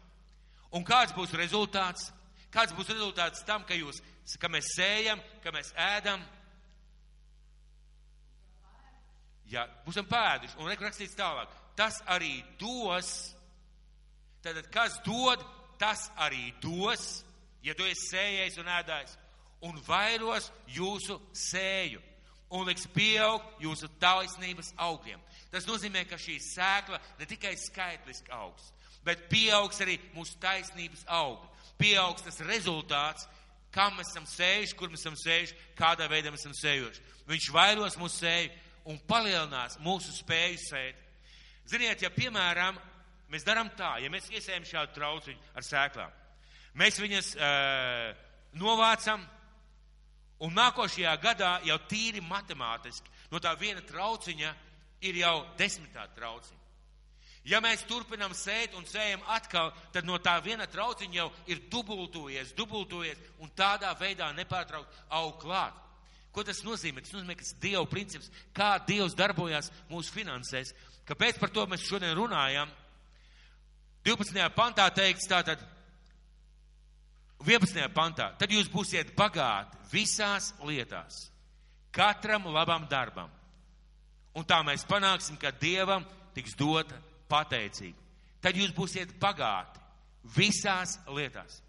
Un 0.71 0.85
kāds 0.88 1.12
būs 1.17 1.33
rezultāts? 1.35 2.07
Kāds 2.53 2.73
būs 2.77 2.89
rezultāts 2.93 3.43
tam, 3.45 3.65
ka, 3.67 3.75
jūs, 3.77 3.99
ka 4.39 4.49
mēs 4.49 4.71
sējam, 4.77 5.19
ka 5.43 5.51
mēs 5.53 5.73
ēdam? 5.75 6.23
Jā, 9.49 9.65
būsim 9.85 10.05
pēduši. 10.07 10.57
Un 10.62 10.69
rakstīts 10.71 11.17
tālāk. 11.17 11.51
Tas 11.77 11.97
arī 12.07 12.38
dos. 12.62 13.09
Tātad, 14.45 14.69
kas 14.71 14.95
dod, 15.03 15.41
tas 15.81 16.05
arī 16.21 16.53
dos, 16.63 17.25
ja 17.65 17.73
tu 17.75 17.88
esi 17.89 18.13
sējējis 18.13 18.59
un 18.62 18.69
ēdājis. 18.77 19.17
Un 19.65 19.80
vairos 19.88 20.52
jūsu 20.72 21.19
sēju. 21.36 22.02
Un 22.50 22.65
liks 22.65 22.88
pieaugt 22.89 23.60
jūsu 23.62 23.89
taisnības 24.02 24.72
augļiem. 24.82 25.19
Tas 25.52 25.67
nozīmē, 25.69 26.06
ka 26.10 26.17
šī 26.17 26.39
sēkla 26.41 26.98
ne 27.19 27.28
tikai 27.30 27.54
skaitliski 27.62 28.34
augs, 28.34 28.72
bet 29.06 29.28
pieaugs 29.30 29.82
arī 29.86 30.00
mūsu 30.15 30.39
taisnības 30.41 31.04
augļi. 31.06 31.52
Pieaugs 31.80 32.26
tas 32.26 32.41
rezultāts, 32.48 33.28
kam 33.72 33.93
mēs 34.00 34.10
esam 34.10 34.26
sējuši, 34.26 34.76
kur 34.80 34.89
mēs 34.89 35.06
esam 35.06 35.17
sējuši, 35.19 35.58
kādā 35.78 36.10
veidā 36.10 36.34
mēs 36.34 36.41
esam 36.41 36.58
sējuši. 36.58 37.06
Viņš 37.30 37.52
vairos 37.54 38.00
mūsu 38.02 38.24
sēju 38.24 38.50
un 38.89 38.98
palielinās 39.08 39.78
mūsu 39.86 40.13
spēju 40.17 40.62
sēt. 40.63 41.06
Ziniet, 41.69 42.02
ja 42.02 42.10
piemēram 42.10 42.80
mēs 43.30 43.45
darām 43.45 43.69
tā, 43.78 43.98
ja 44.02 44.10
mēs 44.10 44.32
iesējam 44.34 44.65
šādu 44.65 44.95
trauciņu 44.98 45.54
ar 45.54 45.65
sēklām, 45.65 46.15
mēs 46.82 46.98
viņas 47.02 47.36
uh, 47.38 48.08
novācam 48.58 49.22
un 50.45 50.56
nākošajā 50.56 51.15
gadā 51.21 51.58
jau 51.67 51.78
tīri 51.89 52.21
matemātiski 52.23 53.12
no 53.32 53.41
tā 53.43 53.54
viena 53.60 53.82
trauciņa 53.86 54.54
ir 55.06 55.19
jau 55.21 55.36
desmitā 55.60 56.08
trauciņa. 56.15 56.58
Ja 57.47 57.62
mēs 57.63 57.86
turpinām 57.88 58.34
sēt 58.36 58.75
un 58.78 58.86
sējam 58.86 59.21
atkal, 59.32 59.71
tad 59.93 60.06
no 60.06 60.19
tā 60.21 60.36
viena 60.43 60.67
trauciņa 60.69 61.15
jau 61.15 61.30
ir 61.49 61.62
dubultojies, 61.71 62.52
dubultojies 62.58 63.21
un 63.39 63.52
tādā 63.58 63.93
veidā 63.97 64.28
nepārtraukt 64.36 64.99
aug 65.17 65.39
klāt. 65.41 65.78
Ko 66.36 66.43
tas 66.45 66.62
nozīmē? 66.65 67.02
Tas 67.02 67.15
nozīmē, 67.15 67.36
ka 67.39 67.45
tas 67.45 67.56
Dieva 67.62 67.86
princips, 67.89 68.30
kā 68.54 68.75
Dievs 68.86 69.15
darbojās 69.17 69.71
mūsu 69.89 70.13
finansēs. 70.13 70.75
Kāpēc 71.10 71.39
par 71.41 71.49
to 71.49 71.65
mēs 71.65 71.88
šodien 71.88 72.13
runājam? 72.17 72.69
12. 74.06 74.45
pantā 74.54 74.86
teikts 74.93 75.28
tātad, 75.28 75.63
11. 77.45 77.88
pantā, 77.95 78.34
tad 78.39 78.52
jūs 78.52 78.67
būsiet 78.71 79.13
bagāti 79.17 79.78
visās 79.93 80.52
lietās, 80.65 81.28
katram 81.95 82.49
labam 82.52 82.88
darbam 82.89 83.30
Un 84.38 84.45
tā 84.45 84.60
mēs 84.65 84.86
panāksim, 84.88 85.38
ka 85.39 85.52
Dievam 85.52 86.06
tiks 86.36 86.56
dota 86.58 86.97
pateicība. 87.30 87.97
Tad 88.39 88.56
jūs 88.56 88.71
būsiet 88.75 89.15
bagāti 89.19 89.82
visās 90.36 90.97
lietās. 91.12 91.60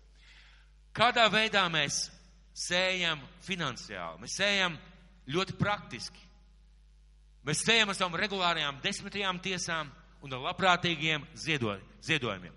Kādā 0.95 1.27
veidā 1.33 1.65
mēs 1.73 2.09
sējam 2.55 3.23
finansiāli? 3.47 4.21
Mēs 4.23 4.37
sējam 4.39 4.77
ļoti 5.31 5.57
praktiski. 5.59 6.27
Mēs 7.47 7.65
sējam 7.65 7.91
ar 7.91 7.97
savām 7.97 8.19
regulārajām 8.21 8.81
desmitajām 8.85 9.41
tiesām 9.43 9.91
un 10.21 10.37
ar 10.37 10.45
labprātīgiem 10.51 11.25
ziedojumiem. 11.35 12.55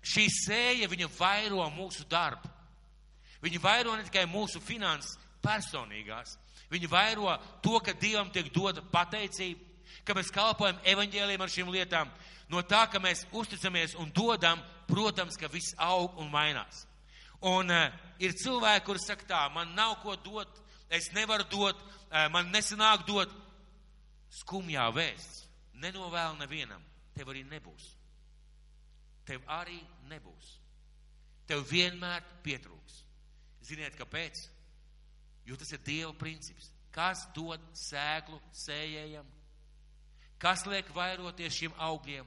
Šī 0.00 0.26
sēja, 0.32 0.88
viņa 0.88 1.10
vairo 1.18 1.66
mūsu 1.74 2.06
darbu. 2.08 2.48
Viņa 3.40 3.60
vairo 3.60 3.96
ne 3.96 4.04
tikai 4.04 4.26
mūsu 4.28 4.60
finanses 4.60 5.16
personīgās, 5.44 6.36
Viņi 6.70 6.86
vairo 6.86 7.32
to, 7.62 7.80
ka 7.82 7.92
Dievam 7.98 8.30
tiek 8.30 8.50
dota 8.54 8.82
pateicība, 8.92 9.60
ka 10.06 10.14
mēs 10.14 10.30
kalpojam 10.34 10.78
evaņģēliem 10.86 11.42
ar 11.42 11.50
šīm 11.50 11.72
lietām. 11.74 12.10
No 12.50 12.62
tā, 12.62 12.84
ka 12.90 13.02
mēs 13.02 13.24
uzticamies 13.34 13.96
un 13.98 14.12
dodam, 14.14 14.62
protams, 14.86 15.38
ka 15.38 15.50
viss 15.50 15.74
aug 15.78 16.18
un 16.22 16.30
mainās. 16.30 16.84
Un 17.46 17.70
uh, 17.74 17.90
ir 18.22 18.36
cilvēki, 18.38 18.84
kuri 18.86 19.02
saka 19.02 19.26
tā, 19.26 19.44
man 19.54 19.74
nav 19.74 19.98
ko 20.04 20.14
dot, 20.22 20.62
es 20.90 21.10
nevaru 21.14 21.46
dot, 21.50 21.78
uh, 22.10 22.28
man 22.30 22.50
nesanāk 22.54 23.06
dot. 23.08 23.32
Skumjā 24.40 24.84
vēsts 24.94 25.46
nenovēl 25.82 26.36
nevienam, 26.38 26.82
tev 27.16 27.32
arī 27.32 27.42
nebūs. 27.50 27.96
Tev 29.30 29.44
arī 29.46 29.78
nebūs. 30.10 30.56
Tev 31.46 31.62
vienmēr 31.70 32.24
pietrūks. 32.42 32.96
Ziniet, 33.66 33.94
kāpēc? 33.98 34.40
Jo 35.46 35.58
tas 35.58 35.70
ir 35.74 35.82
Dieva 35.86 36.12
princips. 36.18 36.70
Kas 36.90 37.22
dod 37.34 37.62
sēklu 37.78 38.40
sējējam? 38.64 39.26
Kas 40.42 40.64
liek 40.66 40.88
vairoties 40.96 41.54
šiem 41.54 41.74
augļiem? 41.78 42.26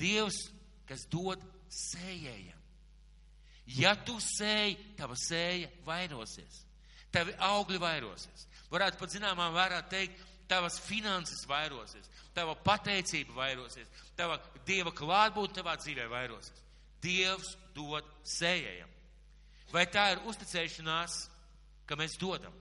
Dievs, 0.00 0.38
kas 0.88 1.04
dod 1.12 1.42
sējējam. 1.68 2.56
Ja 3.76 3.92
tu 3.94 4.16
sēji, 4.22 4.78
tava 4.98 5.18
sēja 5.20 5.68
vairosies. 5.86 6.64
Tavi 7.12 7.34
augļi 7.44 7.80
vairosies. 7.82 8.46
Varētu 8.70 8.98
pat 9.02 9.12
zināmā 9.12 9.50
vērā 9.54 9.82
teikt, 9.90 10.22
tavas 10.50 10.80
finanses 10.82 11.44
vairosies, 11.48 12.08
tava 12.34 12.56
pateicība 12.58 13.36
vairosies, 13.36 13.88
tava 14.18 14.40
Dieva 14.66 14.92
klātbūtne 14.94 15.60
tavā 15.60 15.76
dzīvē 15.78 16.08
vairosies. 16.10 16.64
Dievs 17.00 17.54
dod 17.74 18.06
sējējam. 18.26 18.90
Vai 19.70 19.86
tā 19.86 20.10
ir 20.12 20.22
uzticēšanās, 20.28 21.16
ka 21.86 21.96
mēs 21.98 22.18
dodam? 22.20 22.54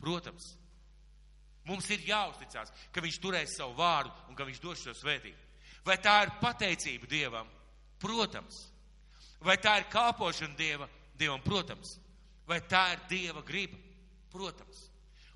Protams. 0.00 0.54
Mums 1.64 1.88
ir 1.94 2.04
jāuzticās, 2.04 2.72
ka 2.92 3.00
viņš 3.04 3.18
turēs 3.20 3.56
savu 3.56 3.76
vārdu 3.78 4.12
un 4.28 4.36
ka 4.36 4.44
viņš 4.48 4.60
dos 4.60 4.82
šo 4.84 4.92
svētību. 4.96 5.40
Vai 5.84 5.96
tā 6.00 6.18
ir 6.24 6.32
pateicība 6.40 7.08
Dievam? 7.08 7.48
Protams. 8.00 8.66
Vai 9.44 9.56
tā 9.60 9.78
ir 9.80 9.88
kāpošana 9.92 10.56
Dieva, 10.56 10.88
Dievam? 11.16 11.40
Protams. 11.44 11.98
Vai 12.48 12.60
tā 12.68 12.90
ir 12.94 13.04
Dieva 13.08 13.44
griba? 13.44 13.78
Protams. 14.32 14.88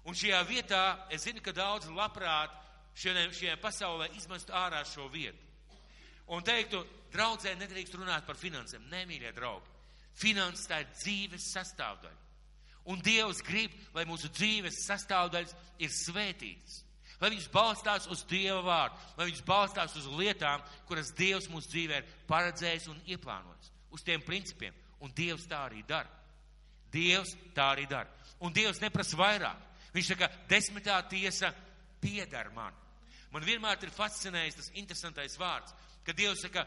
Un 0.08 0.16
šajā 0.16 0.40
vietā 0.48 0.82
es 1.12 1.26
zinu, 1.26 1.42
ka 1.44 1.52
daudz 1.52 1.90
labprāt 1.92 2.54
šajā, 2.96 3.26
šajā 3.36 3.56
pasaulē 3.60 4.08
izmestu 4.16 4.54
ārā 4.56 4.80
šo 4.88 5.08
vietu. 5.12 5.44
Un 6.32 6.44
teiktu, 6.44 6.80
draudzē 7.12 7.54
nedrīkst 7.56 7.96
runāt 7.96 8.24
par 8.26 8.36
finansēm. 8.40 8.88
Nemīļie 8.92 9.34
draugi. 9.36 9.68
Finanses 10.18 10.66
tā 10.68 10.82
ir 10.82 10.90
dzīves 10.96 11.52
sastāvdaļa. 11.54 12.26
Un 12.88 13.00
Dievs 13.04 13.42
grib, 13.44 13.72
lai 13.92 14.06
mūsu 14.08 14.30
dzīves 14.32 14.80
sastāvdaļas 14.86 15.54
ir 15.84 15.92
svētītas. 15.92 16.82
Lai 17.20 17.32
viņas 17.34 17.48
balstās 17.52 18.06
uz 18.08 18.22
Dieva 18.30 18.62
vārdu, 18.64 19.00
lai 19.18 19.26
viņas 19.28 19.44
balstās 19.46 19.96
uz 19.98 20.06
lietām, 20.16 20.62
kuras 20.88 21.10
Dievs 21.18 21.50
mūsu 21.52 21.68
dzīvē 21.72 22.00
ir 22.00 22.12
paredzējis 22.30 22.88
un 22.92 23.00
ieplānojis. 23.10 23.72
Uz 23.92 24.04
tiem 24.06 24.24
principiem. 24.24 24.76
Un 25.04 25.12
Dievs 25.14 25.46
tā 25.50 25.66
arī 25.66 25.82
dara. 25.86 26.08
Dievs 26.92 27.34
tā 27.54 27.72
arī 27.74 27.84
dara. 27.90 28.08
Un 28.40 28.54
Dievs 28.54 28.80
neprasa 28.80 29.18
vairāk. 29.18 29.67
Viņš 29.94 30.12
saka, 30.12 30.28
desmitā 30.50 30.98
tiesa 31.08 31.52
piedara 32.02 32.52
man. 32.54 32.76
Man 33.32 33.44
vienmēr 33.44 33.80
ir 33.84 33.92
fascinējis 33.92 34.56
tas 34.56 34.70
interesantais 34.80 35.36
vārds, 35.40 35.74
ka 36.04 36.14
Dievs 36.16 36.40
saka, 36.46 36.64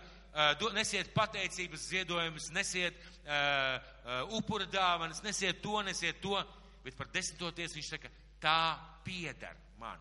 nesiet 0.75 1.13
pateicības 1.15 1.87
ziedojumus, 1.89 2.51
nesiet 2.53 2.97
uh, 3.25 4.35
upura 4.37 4.67
dāvanas, 4.69 5.23
nesiet 5.25 5.61
to, 5.63 5.81
nesiet 5.85 6.21
to, 6.21 6.37
bet 6.85 6.97
par 6.97 7.09
desmito 7.13 7.49
tiesu 7.57 7.79
viņš 7.79 7.91
saka, 7.95 8.11
tā 8.41 8.61
piedara 9.05 9.57
man. 9.81 9.99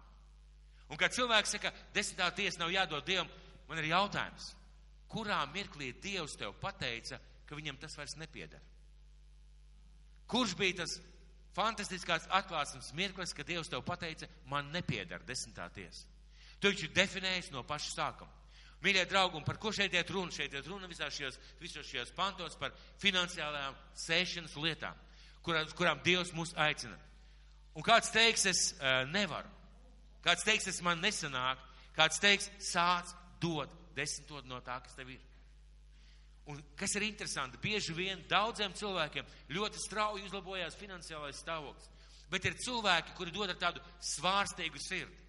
Un 0.90 0.98
kad 1.00 1.14
cilvēks 1.14 1.56
saka, 1.56 1.72
desmitā 1.94 2.28
tiesa 2.36 2.60
nav 2.62 2.72
jādod 2.74 3.06
Dievam, 3.06 3.30
man 3.68 3.80
ir 3.80 3.92
jautājums, 3.92 4.52
kurā 5.10 5.40
mirklī 5.54 5.92
Dievs 6.02 6.36
tev 6.38 6.56
pateica, 6.60 7.20
ka 7.46 7.58
viņam 7.58 7.78
tas 7.80 7.96
vairs 7.98 8.16
nepiedara? 8.20 8.62
Kurš 10.30 10.54
bija 10.58 10.82
tas 10.82 11.00
fantastiskās 11.56 12.28
atklāsmes 12.36 12.92
mirklis, 12.96 13.34
kad 13.36 13.48
Dievs 13.48 13.70
tev 13.70 13.82
pateica, 13.86 14.28
man 14.50 14.70
nepiedara 14.74 15.24
desmitā 15.26 15.68
tiesa? 15.74 16.06
Tu 16.60 16.70
viņš 16.70 16.84
ir 16.84 16.94
definējis 16.96 17.50
no 17.54 17.64
paša 17.66 17.94
sākuma. 17.94 18.36
Mīļie 18.80 19.04
draugi, 19.08 19.36
un 19.36 19.44
par 19.44 19.58
ko 19.60 19.72
šeit 19.76 19.92
iet 19.92 20.10
runa? 20.12 20.32
Šeit 20.32 20.54
iet 20.56 20.68
runa 20.68 20.88
visās 20.88 21.12
šajos, 21.12 21.38
visos 21.60 21.88
šajos 21.88 22.12
pantos 22.16 22.56
par 22.60 22.72
finansiālajām 23.02 23.76
sēšanas 24.06 24.56
lietām, 24.56 24.96
kurām, 25.44 25.68
kurām 25.76 26.00
Dievs 26.04 26.32
mūs 26.36 26.54
aicina. 26.56 26.96
Un 27.76 27.84
kāds 27.86 28.12
teiks, 28.12 28.46
es 28.48 28.62
uh, 28.78 29.04
nevaru. 29.12 29.48
Kāds 30.24 30.44
teiks, 30.44 30.68
es 30.72 30.80
man 30.84 31.00
nesanāk. 31.04 31.60
Kāds 31.96 32.20
teiks, 32.22 32.48
sāc 32.64 33.12
dot 33.40 33.72
desmitot 33.96 34.48
no 34.48 34.60
tā, 34.64 34.80
kas 34.84 34.96
tev 34.96 35.12
ir. 35.12 35.20
Un 36.50 36.58
kas 36.78 36.96
ir 36.98 37.06
interesanti, 37.06 37.60
bieži 37.62 37.94
vien 37.94 38.22
daudziem 38.30 38.74
cilvēkiem 38.74 39.26
ļoti 39.54 39.82
strauji 39.84 40.24
uzlabojās 40.26 40.78
finansiālais 40.80 41.38
stāvoklis. 41.38 41.90
Bet 42.30 42.46
ir 42.46 42.58
cilvēki, 42.62 43.14
kuri 43.18 43.34
dod 43.34 43.52
ar 43.52 43.58
tādu 43.58 43.82
svārstīgu 44.14 44.80
sirdi. 44.82 45.28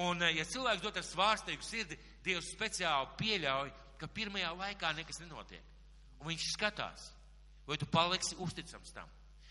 Un, 0.00 0.22
ja 0.32 0.46
cilvēks 0.46 0.84
dod 0.84 0.96
ar 0.96 1.04
svārstīgu 1.04 1.66
sirdi, 1.66 1.98
Dievs 2.24 2.50
speciāli 2.52 3.08
pieļauj, 3.16 3.70
ka 4.00 4.08
pirmajā 4.12 4.50
laikā 4.56 4.92
nekas 4.96 5.20
nenotiek. 5.22 5.64
Un 6.20 6.28
viņš 6.28 6.46
skatās, 6.54 7.06
vai 7.68 7.78
tu 7.80 7.88
paliksi 7.88 8.36
uzticams 8.44 8.92
tam, 8.92 9.08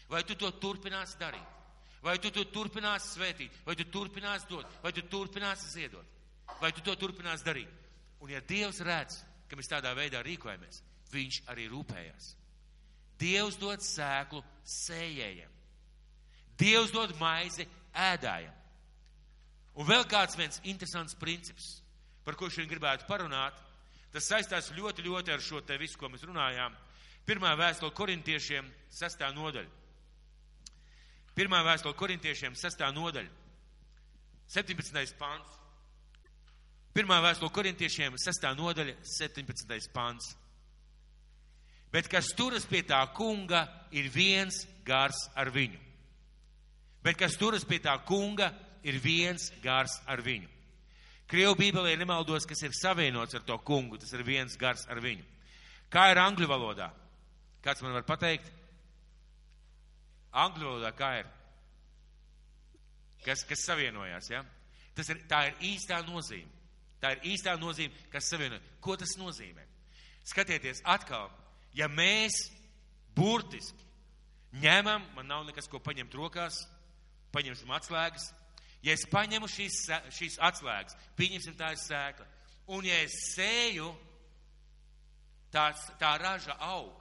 vai 0.10 0.22
tu 0.26 0.38
to 0.38 0.52
turpināsi 0.62 1.18
darīt, 1.22 1.58
vai 2.06 2.18
tu 2.22 2.32
to 2.34 2.46
turpināsi 2.54 3.16
svētīt, 3.16 3.58
vai 3.66 3.76
tu 3.78 3.86
turpināsi 3.90 4.50
dot, 4.50 4.78
vai 4.84 4.94
tu 4.94 5.04
turpināsi 5.10 5.74
ziedot, 5.74 6.18
vai 6.62 6.72
tu 6.74 6.86
to 6.86 6.96
turpināsi 6.98 7.46
darīt. 7.46 7.74
Un 8.22 8.34
ja 8.34 8.42
Dievs 8.46 8.82
redz, 8.86 9.22
ka 9.50 9.58
mēs 9.58 9.72
tādā 9.72 9.92
veidā 9.98 10.22
rīkojamies, 10.26 10.84
viņš 11.12 11.42
arī 11.52 11.68
rūpējas. 11.72 12.34
Dievs 13.20 13.58
dod 13.60 13.84
sēklu 13.84 14.44
sējējiem. 14.64 15.56
Dievs 16.60 16.94
dod 16.96 17.16
maizi 17.20 17.66
ēdājiem. 17.96 18.56
Un 19.80 19.88
vēl 19.88 20.06
kāds 20.12 20.38
viens 20.40 20.60
interesants 20.68 21.16
princips, 21.20 21.80
par 22.26 22.36
ko 22.40 22.50
šodien 22.52 22.70
gribētu 22.72 23.08
parunāt, 23.08 23.56
tas 24.14 24.28
saistās 24.28 24.72
ļoti, 24.76 25.06
ļoti 25.06 25.34
ar 25.34 25.44
šo 25.44 25.62
te 25.64 25.78
visu, 25.80 25.98
ko 26.00 26.10
mēs 26.12 26.26
runājām. 26.28 26.76
Pirmā 27.28 27.54
vēstule 27.60 27.94
korintiešiem, 27.96 28.68
sastā 28.92 29.30
nodaļa. 29.36 29.70
Pirmā 31.38 31.62
vēstule 31.64 31.96
korintiešiem, 31.96 32.58
sastā 32.58 32.90
nodaļa. 32.92 33.32
17. 34.50 35.16
pāns. 35.20 35.59
Pirmā 37.00 37.22
vēstule 37.24 37.48
korintiešiem, 37.56 38.18
sastā 38.20 38.50
nodaļa, 38.60 38.98
17. 39.08 39.86
pāns. 39.96 40.34
Bet 41.94 42.10
kas 42.12 42.34
turas 42.36 42.66
pie 42.68 42.82
tā 42.84 43.00
kunga, 43.16 43.62
ir 43.96 44.10
viens 44.12 44.66
gars 44.84 45.22
ar 45.32 45.48
viņu. 45.56 45.80
Bet 47.00 47.16
kas 47.22 47.38
turas 47.40 47.64
pie 47.64 47.80
tā 47.80 47.94
kunga, 48.04 48.50
ir 48.84 49.00
viens 49.00 49.48
gars 49.64 49.96
ar 50.12 50.20
viņu. 50.28 50.52
Krievu 51.32 51.56
bībelē 51.62 51.96
nemaldos, 51.96 52.44
kas 52.44 52.66
ir 52.68 52.76
savienots 52.76 53.40
ar 53.40 53.48
to 53.48 53.56
kungu, 53.64 53.96
tas 54.04 54.12
ir 54.20 54.28
viens 54.28 54.60
gars 54.60 54.84
ar 54.92 55.00
viņu. 55.00 55.24
Kā 55.88 56.10
ir 56.12 56.20
angļu 56.20 56.52
valodā? 56.52 56.92
Kāds 57.64 57.80
man 57.86 57.96
var 57.96 58.04
pateikt? 58.12 58.52
Angļu 60.36 60.68
valodā 60.68 60.92
kā 61.00 61.16
ir? 61.24 61.34
Kas, 63.24 63.48
kas 63.48 63.64
savienojās, 63.72 64.34
ja? 64.36 64.44
Tas 65.00 65.16
ir, 65.16 65.24
tā 65.32 65.46
ir 65.48 65.70
īstā 65.72 66.04
nozīme. 66.04 66.59
Tā 67.00 67.14
ir 67.16 67.30
īstā 67.34 67.56
nozīme, 67.60 67.96
kas 68.12 68.28
savienojas. 68.32 68.66
Ko 68.84 68.98
tas 69.00 69.16
nozīmē? 69.20 69.64
Skatieties, 70.28 70.82
atkal, 70.84 71.30
ja 71.74 71.88
mēs 71.88 72.50
burtiski 73.16 73.88
ņemam, 74.60 75.06
man 75.16 75.30
nav 75.30 75.46
nekas, 75.48 75.70
ko 75.72 75.80
paņemt 75.84 76.14
rokās, 76.18 76.60
paņemsim 77.34 77.72
atslēgas, 77.72 78.28
Ja 78.84 78.96
es 78.96 79.04
paņemu 79.12 79.48
šīs, 79.52 79.82
šīs 80.16 80.38
atslēgas, 80.50 80.96
pieņemsim 81.20 81.58
tā 81.60 81.74
ir 81.76 81.82
sēkla, 81.82 82.28
un 82.72 82.86
ja 82.88 83.02
es 83.04 83.18
sēju, 83.34 83.90
tā, 85.52 85.66
tā 86.00 86.14
raža 86.22 86.56
aug, 86.64 86.94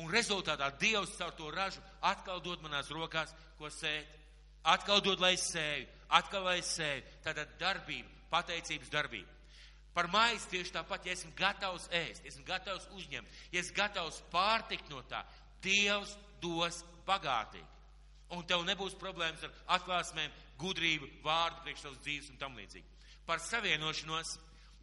un 0.00 0.08
rezultātā 0.12 0.70
Dievs 0.80 1.12
caur 1.18 1.34
to 1.36 1.50
ražu 1.52 1.82
atkal 2.00 2.40
dod 2.40 2.64
manās 2.64 2.88
rokās, 2.94 3.34
ko 3.58 3.68
sēt, 3.74 4.08
atkal 4.64 5.04
dod, 5.04 5.20
lai 5.20 5.34
es 5.36 5.44
sēju, 5.52 5.90
atkal 6.20 6.48
lai 6.48 6.56
es 6.62 6.72
sēju, 6.78 7.04
tātad 7.26 7.52
darbība, 7.60 8.08
pateicības 8.30 8.92
darbība. 8.92 9.38
Par 9.94 10.06
maizi 10.06 10.46
tieši 10.52 10.74
tāpat, 10.76 11.06
ja 11.06 11.16
esmu 11.16 11.32
gatavs 11.38 11.88
ēst, 11.90 12.26
esmu 12.26 12.44
gatavs 12.46 12.86
uzņemt, 12.94 13.38
ja 13.50 13.62
esmu 13.62 13.76
gatavs 13.76 14.20
pārtikt 14.30 14.90
no 14.92 15.02
tā, 15.10 15.24
Dievs 15.60 16.14
dos 16.40 16.78
bagātīgi. 17.04 17.66
Un 18.30 18.46
tev 18.46 18.62
nebūs 18.64 18.94
problēmas 18.96 19.42
ar 19.44 19.52
atklāsmēm, 19.76 20.30
gudrību, 20.60 21.08
vārdu 21.24 21.64
priekš 21.64 21.82
savas 21.84 21.98
dzīves 22.04 22.30
un 22.30 22.38
tam 22.40 22.56
līdzīgi. 22.56 22.86
Par 23.26 23.42
savienošanos, 23.42 24.36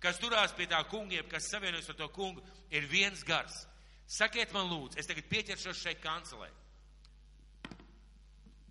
kas 0.04 0.20
turās 0.20 0.54
pie 0.58 0.68
tā 0.70 0.82
kungiem, 0.92 1.26
kas 1.32 1.48
savienojas 1.54 1.90
ar 1.94 1.98
to 2.02 2.10
kungu, 2.14 2.44
ir 2.70 2.86
viens 2.92 3.24
gars. 3.26 3.64
Sakiet 4.08 4.54
man 4.56 4.70
lūdzu, 4.72 5.00
es 5.00 5.08
tagad 5.08 5.28
pieķeršos 5.32 5.80
šeit 5.82 6.04
kancelē. 6.04 6.50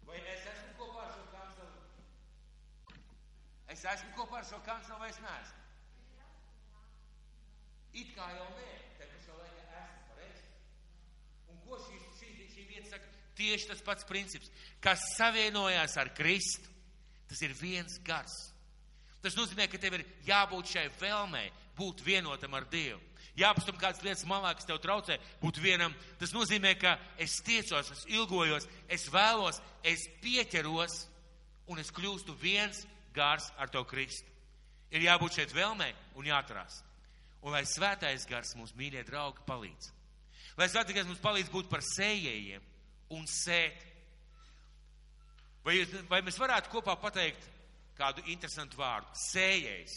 Vai 0.06 0.20
es 0.20 0.44
esmu 0.52 0.76
kopā 0.78 1.02
ar 1.08 1.10
šo 1.16 1.24
kancelu? 1.32 1.72
Es 3.72 3.82
esmu 3.82 4.12
kopā 4.16 4.40
ar 4.40 4.46
šo 4.46 4.60
kancelu 4.66 5.00
vai 5.00 5.10
es 5.10 5.18
neesmu? 5.24 5.64
It 7.96 8.12
kā 8.14 8.28
jau 8.36 8.46
nē, 8.52 8.70
te 9.00 9.08
pašā 9.10 9.40
laikā 9.40 9.66
esmu 9.82 10.06
pareizi. 10.12 10.46
Un 11.50 11.60
ko 11.64 11.80
šī, 11.82 12.00
šī, 12.20 12.48
šī 12.54 12.70
vieta 12.70 12.94
saka? 12.94 13.12
Tieši 13.36 13.68
tas 13.72 13.84
pats 13.84 14.06
princips, 14.08 14.52
kas 14.84 15.02
savienojās 15.16 15.96
ar 16.00 16.12
Kristu 16.16 16.76
Tas 17.28 17.42
ir 17.42 17.54
viens 17.58 17.98
gars. 18.06 18.34
Tas 19.22 19.34
nozīmē, 19.34 19.66
ka 19.70 19.80
tev 19.82 19.98
ir 19.98 20.06
jābūt 20.26 20.76
šai 20.76 20.86
vēlmei, 21.00 21.50
būt 21.78 22.04
vienotam 22.06 22.54
ar 22.54 22.66
Dievu. 22.70 23.00
Jāpastum 23.36 23.76
kādas 23.76 24.00
lietas 24.04 24.24
malā, 24.28 24.54
kas 24.56 24.68
tev 24.68 24.78
traucē, 24.80 25.18
būt 25.42 25.58
vienam. 25.60 25.92
Tas 26.20 26.32
nozīmē, 26.32 26.72
ka 26.80 26.94
es 27.20 27.34
tiecos, 27.44 27.90
es 27.92 28.04
ilgojos, 28.08 28.68
es 28.88 29.08
vēlos, 29.12 29.58
es 29.84 30.06
pieķeros 30.22 31.02
un 31.68 31.82
es 31.82 31.90
kļūstu 31.92 32.36
viens 32.40 32.86
gars 33.16 33.48
ar 33.58 33.72
to 33.72 33.82
Kristu. 33.88 34.30
Ir 34.94 35.08
jābūt 35.08 35.40
šeit 35.40 35.56
vēlmei 35.56 35.90
un 36.14 36.28
jāturās. 36.28 36.82
Un 37.42 37.54
lai 37.56 37.64
svētais 37.68 38.28
gars 38.28 38.54
mums, 38.58 38.74
mīļie 38.78 39.02
draugi, 39.08 39.42
palīdz. 39.48 39.90
Lai 40.56 40.70
svētais 40.70 40.94
gars 40.96 41.10
mums 41.10 41.22
palīdz 41.24 41.50
būt 41.52 41.68
par 41.72 41.82
sējējiem 41.84 42.64
un 43.16 43.26
sēt 43.30 43.84
Vai, 45.66 45.80
vai 46.06 46.20
mēs 46.22 46.36
varētu 46.38 46.70
kopā 46.70 46.94
pateikt 47.02 47.42
kādu 47.98 48.22
interesantu 48.30 48.78
vārdu? 48.78 49.10
Sējējs. 49.18 49.96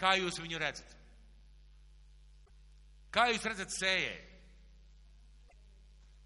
Kā 0.00 0.14
jūs 0.16 0.40
viņu 0.40 0.60
redzat? 0.62 0.94
Kā 3.14 3.28
jūs 3.30 3.44
redzat 3.44 3.74
sējēju? 3.76 4.30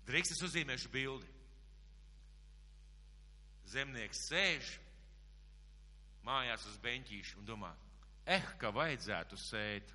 Drīkst 0.09 0.37
es 0.37 0.45
uzzīmēšu 0.47 0.93
bildi. 0.95 1.27
Zemnieks 3.69 4.23
sēž 4.31 4.71
mājās 6.25 6.65
uz 6.69 6.77
beņķīša 6.85 7.39
un 7.41 7.47
domā, 7.49 7.73
eh, 8.27 8.45
ka 8.59 8.71
vajadzētu 8.75 9.37
sēt. 9.37 9.95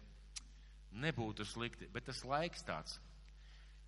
Nebūtu 0.93 1.45
slikti, 1.45 1.88
bet 1.89 2.05
tas 2.05 2.21
laiks 2.23 2.62
tāds. 2.63 2.99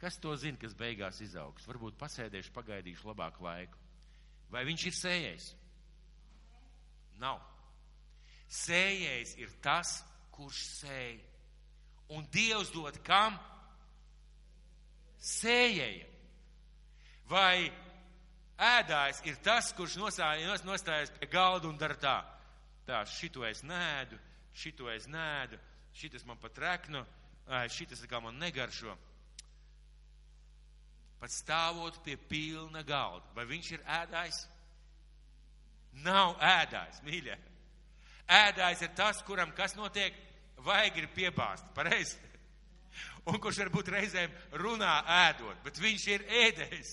Kas 0.01 0.17
to 0.17 0.35
zina, 0.35 0.57
kas 0.57 0.73
beigās 0.73 1.21
izaugs? 1.21 1.67
Varbūt 1.69 1.99
pasēdēšu, 2.01 2.51
pagaidīšu 2.51 3.05
labāku 3.05 3.45
laiku. 3.45 3.77
Vai 4.49 4.63
viņš 4.65 4.85
ir 4.89 4.95
sējējis? 4.97 5.45
Nav. 7.21 7.39
Sējējs 8.49 9.37
ir 9.37 9.53
tas, 9.61 10.03
kurš 10.35 10.63
sēj. 10.81 11.19
Un 12.15 12.25
Dievs 12.33 12.73
dod 12.73 12.97
kam? 13.05 13.37
Sējējiem. 15.21 16.11
Vai 17.29 17.71
ēdājs 18.61 19.21
ir 19.27 19.37
tas, 19.43 19.71
kurš 19.75 19.97
nostājas 19.99 21.13
pie 21.19 21.27
galda 21.31 21.67
un 21.69 21.77
dara 21.77 21.97
tā? 21.99 22.15
Tā, 22.85 23.01
šito 23.09 23.45
es 23.47 23.63
nēdu, 23.65 24.17
šito 24.53 24.89
es 24.93 25.07
nēdu, 25.09 25.57
šitas 25.97 26.25
man 26.27 26.37
pat 26.41 26.57
reknu, 26.61 27.01
šitas 27.73 28.03
kā 28.09 28.21
man 28.21 28.37
negaršo. 28.39 28.93
Pat 31.19 31.33
stāvot 31.33 31.97
pie 32.05 32.17
pilna 32.17 32.83
galda. 32.85 33.25
Vai 33.33 33.47
viņš 33.49 33.71
ir 33.73 33.85
ēdājs? 34.01 34.43
Nav 36.05 36.35
ēdājs, 36.43 37.01
mīļie. 37.07 37.37
Ēdājs 38.25 38.83
ir 38.83 38.93
tas, 38.97 39.21
kuram 39.25 39.53
kas 39.55 39.77
notiek, 39.77 40.13
vajag 40.65 40.97
ir 41.01 41.09
piebāzt, 41.15 41.65
pareizi. 41.77 42.19
Un 43.29 43.39
kurš 43.41 43.63
varbūt 43.63 43.89
reizēm 43.95 44.33
runā 44.61 44.99
ēdot, 45.25 45.63
bet 45.65 45.79
viņš 45.81 46.07
ir 46.13 46.25
ēdējis. 46.45 46.91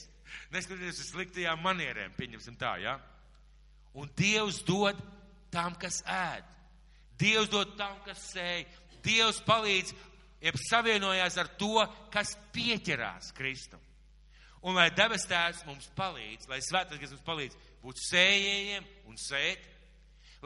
Neskatoties 0.52 1.00
uz 1.00 1.10
sliktajām 1.12 1.60
manierēm, 1.64 2.14
pieņemsim 2.18 2.56
tā, 2.60 2.76
jā. 2.82 2.96
Ja? 2.96 3.12
Un 3.94 4.08
Dievs 4.16 4.62
dod 4.64 4.98
tam, 5.52 5.76
kas 5.80 6.00
ēd. 6.08 6.48
Dievs 7.20 7.50
dod 7.52 7.76
tam, 7.76 7.98
kas 8.06 8.22
sēj. 8.32 8.64
Dievs 9.04 9.42
palīdz, 9.46 9.92
jeb 10.42 10.58
savienojās 10.68 11.36
ar 11.38 11.50
to, 11.60 11.82
kas 12.12 12.34
pieķerās 12.54 13.32
Kristum. 13.36 13.82
Un 14.62 14.78
lai 14.78 14.88
debes 14.94 15.26
tēvs 15.26 15.64
mums 15.66 15.88
palīdz, 15.98 16.46
lai 16.50 16.60
svētais, 16.62 17.00
kas 17.02 17.10
mums 17.10 17.26
palīdz 17.26 17.58
būt 17.82 18.02
sējējiem 18.06 18.86
un 19.10 19.18
sēt, 19.18 19.64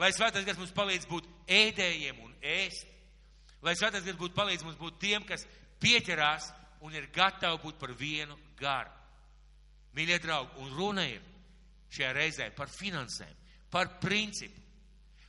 lai 0.01 0.09
svētais, 0.15 0.45
kas 0.45 0.57
mums 0.57 0.73
palīdz 0.73 1.05
būt 1.09 1.27
ēdējiem 1.53 2.23
un 2.25 2.33
ēst, 2.41 2.89
lai 3.61 3.75
svētais, 3.77 4.05
kas 4.05 4.17
būtu 4.17 4.37
palīdz 4.37 4.65
mums 4.65 4.79
būt 4.81 4.97
tiem, 5.03 5.25
kas 5.29 5.45
pieķerās 5.81 6.49
un 6.81 6.97
ir 6.97 7.11
gatavi 7.13 7.61
būt 7.61 7.77
par 7.81 7.93
vienu 7.97 8.37
garu. 8.57 8.96
Mīļie 9.95 10.19
draugi, 10.23 10.59
un 10.61 10.73
runa 10.75 11.07
ir 11.07 11.23
šajā 11.93 12.11
reizē 12.15 12.49
par 12.55 12.69
finansēm, 12.71 13.33
par 13.71 13.97
principu, 14.01 14.59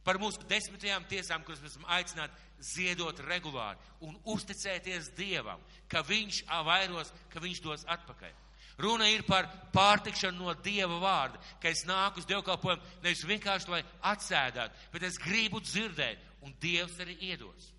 par 0.05 0.18
mūsu 0.21 0.42
desmitajām 0.49 1.07
tiesām, 1.09 1.44
kuras 1.44 1.61
mēs 1.62 1.77
esam 1.77 1.88
aicināti 1.92 2.64
ziedot 2.64 3.21
regulāri 3.29 3.79
un 4.05 4.16
uzticēties 4.33 5.12
Dievam, 5.16 5.61
ka 5.88 6.03
Viņš 6.07 6.42
vairos, 6.66 7.12
ka 7.33 7.42
Viņš 7.44 7.62
dos 7.64 7.85
atpakaļ. 7.87 8.35
Runa 8.79 9.09
ir 9.11 9.25
par 9.27 9.49
pārtikšanu 9.75 10.38
no 10.38 10.55
Dieva 10.62 11.01
vārda, 11.03 11.40
ka 11.61 11.71
es 11.71 11.83
nāku 11.87 12.23
uz 12.23 12.29
dievkalpojumu 12.31 13.03
nevis 13.03 13.25
vienkārši, 13.27 13.71
lai 13.73 13.83
atsēdētu, 14.07 14.85
bet 14.92 15.07
es 15.09 15.18
gribu 15.18 15.61
dzirdēt, 15.61 16.23
un 16.47 16.55
Dievs 16.62 17.01
arī 17.03 17.16
iedos. 17.33 17.73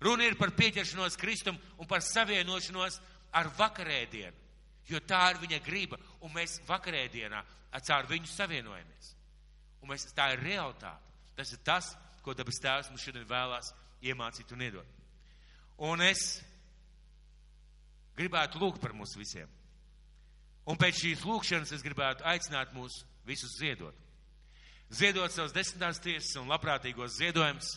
Runa 0.00 0.24
ir 0.24 0.38
par 0.40 0.54
pieķeršanos 0.56 1.18
Kristum 1.20 1.58
un 1.76 1.88
par 1.90 2.00
savienošanos 2.06 2.96
ar 3.36 3.50
vakarēdienu, 3.58 4.47
jo 4.88 5.00
tā 5.04 5.22
ir 5.32 5.40
viņa 5.42 5.60
griba, 5.64 5.98
un 6.24 6.32
mēs 6.34 6.58
vakarēdienā 6.68 7.42
caur 7.84 8.08
viņu 8.10 8.30
savienojamies. 8.32 9.12
Un 9.82 9.92
mēs, 9.92 10.08
tā 10.16 10.32
ir 10.34 10.42
realitāte. 10.42 11.12
Tas 11.38 11.52
ir 11.54 11.60
tas, 11.64 11.92
ko 12.24 12.34
dabas 12.34 12.58
tēvs 12.62 12.90
mums 12.90 13.04
šodien 13.04 13.28
vēlās 13.28 13.70
iemācīt 14.02 14.50
un 14.52 14.64
iedot. 14.64 14.96
Un 15.86 16.02
es 16.02 16.40
gribētu 18.18 18.58
lūgt 18.58 18.82
par 18.82 18.96
mums 18.96 19.14
visiem. 19.18 19.48
Un 20.68 20.76
pēc 20.76 21.04
šīs 21.04 21.24
lūkšanas 21.24 21.72
es 21.76 21.84
gribētu 21.84 22.26
aicināt 22.28 22.74
mūs 22.76 23.02
visus 23.28 23.54
ziedot. 23.60 23.94
Ziedot 24.90 25.32
savus 25.32 25.54
desmitās 25.54 26.00
tiesas 26.02 26.34
un 26.40 26.48
labprātīgos 26.50 27.16
ziedojumus. 27.20 27.76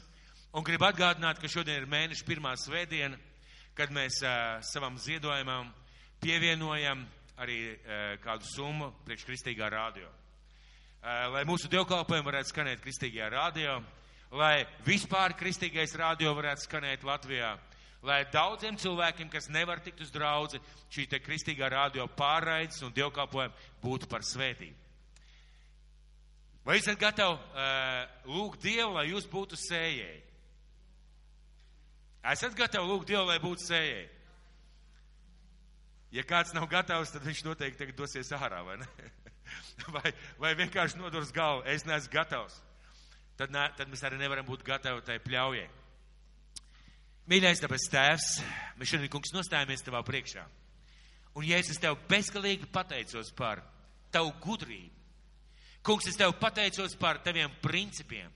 Un 0.51 0.65
gribu 0.67 0.87
atgādināt, 0.87 1.39
ka 1.39 1.47
šodien 1.47 1.79
ir 1.79 1.87
mēneša 1.87 2.25
pirmā 2.27 2.55
svētdiena, 2.59 3.19
kad 3.77 3.93
mēs 3.95 4.17
uh, 4.25 4.59
savam 4.67 4.97
ziedojumam 4.99 5.69
pievienojam 6.21 7.03
arī 7.41 7.57
uh, 7.73 8.03
kādu 8.23 8.47
summu 8.53 8.91
priekš 9.05 9.25
kristīgā 9.27 9.71
rādio. 9.73 10.07
Uh, 11.01 11.27
lai 11.33 11.43
mūsu 11.49 11.69
dievkalpojumi 11.71 12.27
varētu 12.27 12.53
skanēt 12.53 12.83
kristīgajā 12.83 13.31
rādio, 13.33 13.79
lai 14.37 14.61
vispār 14.85 15.33
kristīgais 15.39 15.97
rādio 15.97 16.35
varētu 16.37 16.67
skanēt 16.69 17.03
Latvijā 17.07 17.55
lai 18.05 18.23
daudziem 18.33 18.77
cilvēkiem, 18.81 19.29
kas 19.29 19.49
nevar 19.53 19.81
tikt 19.83 20.01
uz 20.01 20.11
draudzi, 20.13 20.61
šī 20.93 21.07
te 21.09 21.19
kristīgā 21.21 21.69
radio 21.69 22.07
pārraides 22.17 22.81
un 22.85 22.93
dievkalpojumi 22.95 23.67
būtu 23.83 24.09
par 24.09 24.25
svētību. 24.25 24.77
Vai 26.65 26.77
esat 26.77 26.99
gatavi 27.01 27.37
uh, 27.37 28.09
lūgt 28.29 28.61
Dievu, 28.61 28.93
lai 28.93 29.07
jūs 29.09 29.25
būtu 29.29 29.57
sējēji? 29.57 30.19
Esat 32.31 32.57
gatavi 32.57 32.85
lūgt 32.85 33.09
Dievu, 33.09 33.25
lai 33.31 33.39
būtu 33.41 33.65
sējēji? 33.65 34.09
Ja 36.11 36.23
kāds 36.27 36.51
nav 36.55 36.67
gatavs, 36.71 37.13
tad 37.13 37.23
viņš 37.23 37.45
noteikti 37.45 37.79
tagad 37.79 37.99
dosies 37.99 38.31
ārā, 38.35 38.59
vai 38.67 38.77
ne? 38.81 38.87
vai, 39.95 40.11
vai 40.41 40.51
vienkārši 40.59 40.99
nodurs 40.99 41.31
galvu, 41.35 41.63
es 41.71 41.85
neesmu 41.87 42.11
gatavs. 42.11 42.57
Tad, 43.39 43.53
ne, 43.53 43.63
tad 43.77 43.89
mēs 43.89 44.03
arī 44.05 44.19
nevaram 44.19 44.45
būt 44.45 44.65
gatavi 44.67 45.05
tai 45.07 45.17
pļaujai. 45.23 45.69
Mīļais, 47.31 47.61
tāpēc 47.63 47.85
tēvs, 47.93 48.25
mēs 48.79 48.91
šodien, 48.91 49.11
kungs, 49.13 49.31
nostājamies 49.33 49.85
tavā 49.85 50.01
priekšā. 50.03 50.43
Un, 51.37 51.45
ja 51.47 51.61
es 51.61 51.79
tev 51.79 51.95
bezgalīgi 52.09 52.67
pateicos 52.73 53.31
par 53.37 53.61
tavu 54.11 54.33
gudrību, 54.43 54.91
kungs, 55.85 56.09
es 56.11 56.19
tev 56.19 56.33
pateicos 56.41 56.97
par 56.99 57.21
taviem 57.23 57.53
principiem. 57.63 58.27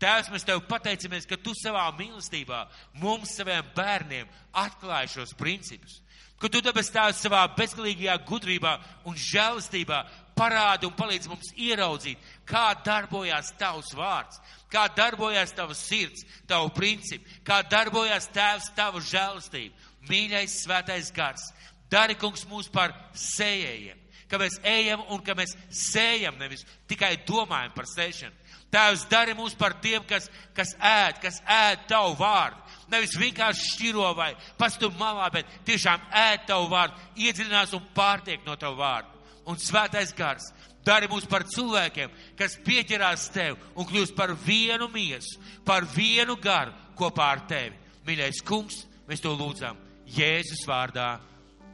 Tēvs, 0.00 0.30
mēs 0.32 0.46
tev 0.48 0.62
pateicamies, 0.64 1.26
ka 1.28 1.36
tu 1.36 1.52
savā 1.58 1.84
mīlestībā 1.98 2.62
mums, 3.02 3.34
saviem 3.36 3.66
bērniem, 3.76 4.30
atklāji 4.56 5.12
šos 5.18 5.34
principus. 5.36 5.98
Ka 6.40 6.48
tu 6.48 6.62
dabas 6.64 6.88
tēvs 6.88 7.20
savā 7.20 7.42
bezgalīgajā 7.52 8.14
gudrībā 8.24 8.78
un 9.04 9.16
žēlastībā 9.18 9.98
parādi 10.40 10.88
un 10.88 10.94
palīdz 10.96 11.28
mums 11.28 11.52
ieraudzīt, 11.60 12.20
kā 12.48 12.70
darbojās 12.84 13.52
tavs 13.60 13.92
vārds, 13.96 14.40
kā 14.72 14.86
darbojās 14.96 15.52
tava 15.56 15.76
sirds, 15.76 16.24
tavu 16.48 16.72
principu, 16.72 17.28
kā 17.44 17.60
darbojās 17.68 18.30
tēvs 18.32 18.70
tavu 18.76 19.02
žēlastību. 19.04 19.88
Mīļais 20.08 20.62
svētais 20.62 21.10
gars, 21.12 21.50
dari 21.92 22.16
kungs 22.16 22.46
mūs 22.48 22.70
par 22.72 22.94
sējējiem, 23.12 23.98
ka 24.30 24.40
mēs 24.40 24.56
ejam 24.64 25.04
un 25.12 25.20
ka 25.26 25.36
mēs 25.36 25.52
sējam, 25.68 26.38
nevis 26.40 26.64
tikai 26.88 27.18
domājam 27.28 27.74
par 27.76 27.88
sēšanu. 27.90 28.36
Tēvs, 28.70 29.08
dari 29.10 29.34
mūs 29.34 29.56
par 29.58 29.74
tiem, 29.82 30.04
kas, 30.06 30.30
kas 30.54 30.76
ēd, 30.78 31.18
kas 31.20 31.40
ēd 31.42 31.88
tavu 31.90 32.14
vārdu. 32.20 32.69
Nevis 32.90 33.16
vienkārši 33.18 33.68
šķiro 33.74 34.10
vai 34.18 34.32
pastum 34.58 34.96
malā, 34.98 35.28
bet 35.32 35.50
tiešām 35.68 36.02
ēd 36.26 36.48
tavu 36.48 36.66
vārdu, 36.72 36.98
iedziļinās 37.16 37.76
un 37.78 37.86
pārtiek 37.94 38.42
no 38.46 38.56
tavu 38.58 38.80
vārdu. 38.80 39.18
Un 39.50 39.58
svētais 39.58 40.12
gars, 40.14 40.50
Dari 40.80 41.10
mūs 41.12 41.26
par 41.28 41.44
cilvēkiem, 41.44 42.12
kas 42.38 42.56
pieķerās 42.64 43.28
tev 43.34 43.58
un 43.76 43.84
kļūst 43.88 44.16
par 44.16 44.32
vienu 44.46 44.88
miesu, 44.88 45.36
par 45.64 45.84
vienu 45.84 46.38
garu 46.40 46.72
kopā 46.96 47.30
ar 47.36 47.44
tevi. 47.50 47.76
Mīļais 48.08 48.40
kungs, 48.48 48.86
mēs 49.08 49.20
to 49.20 49.36
lūdzam 49.36 49.76
Jēzus 50.10 50.64
vārdā. 50.68 51.18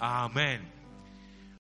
Āmen! 0.02 0.75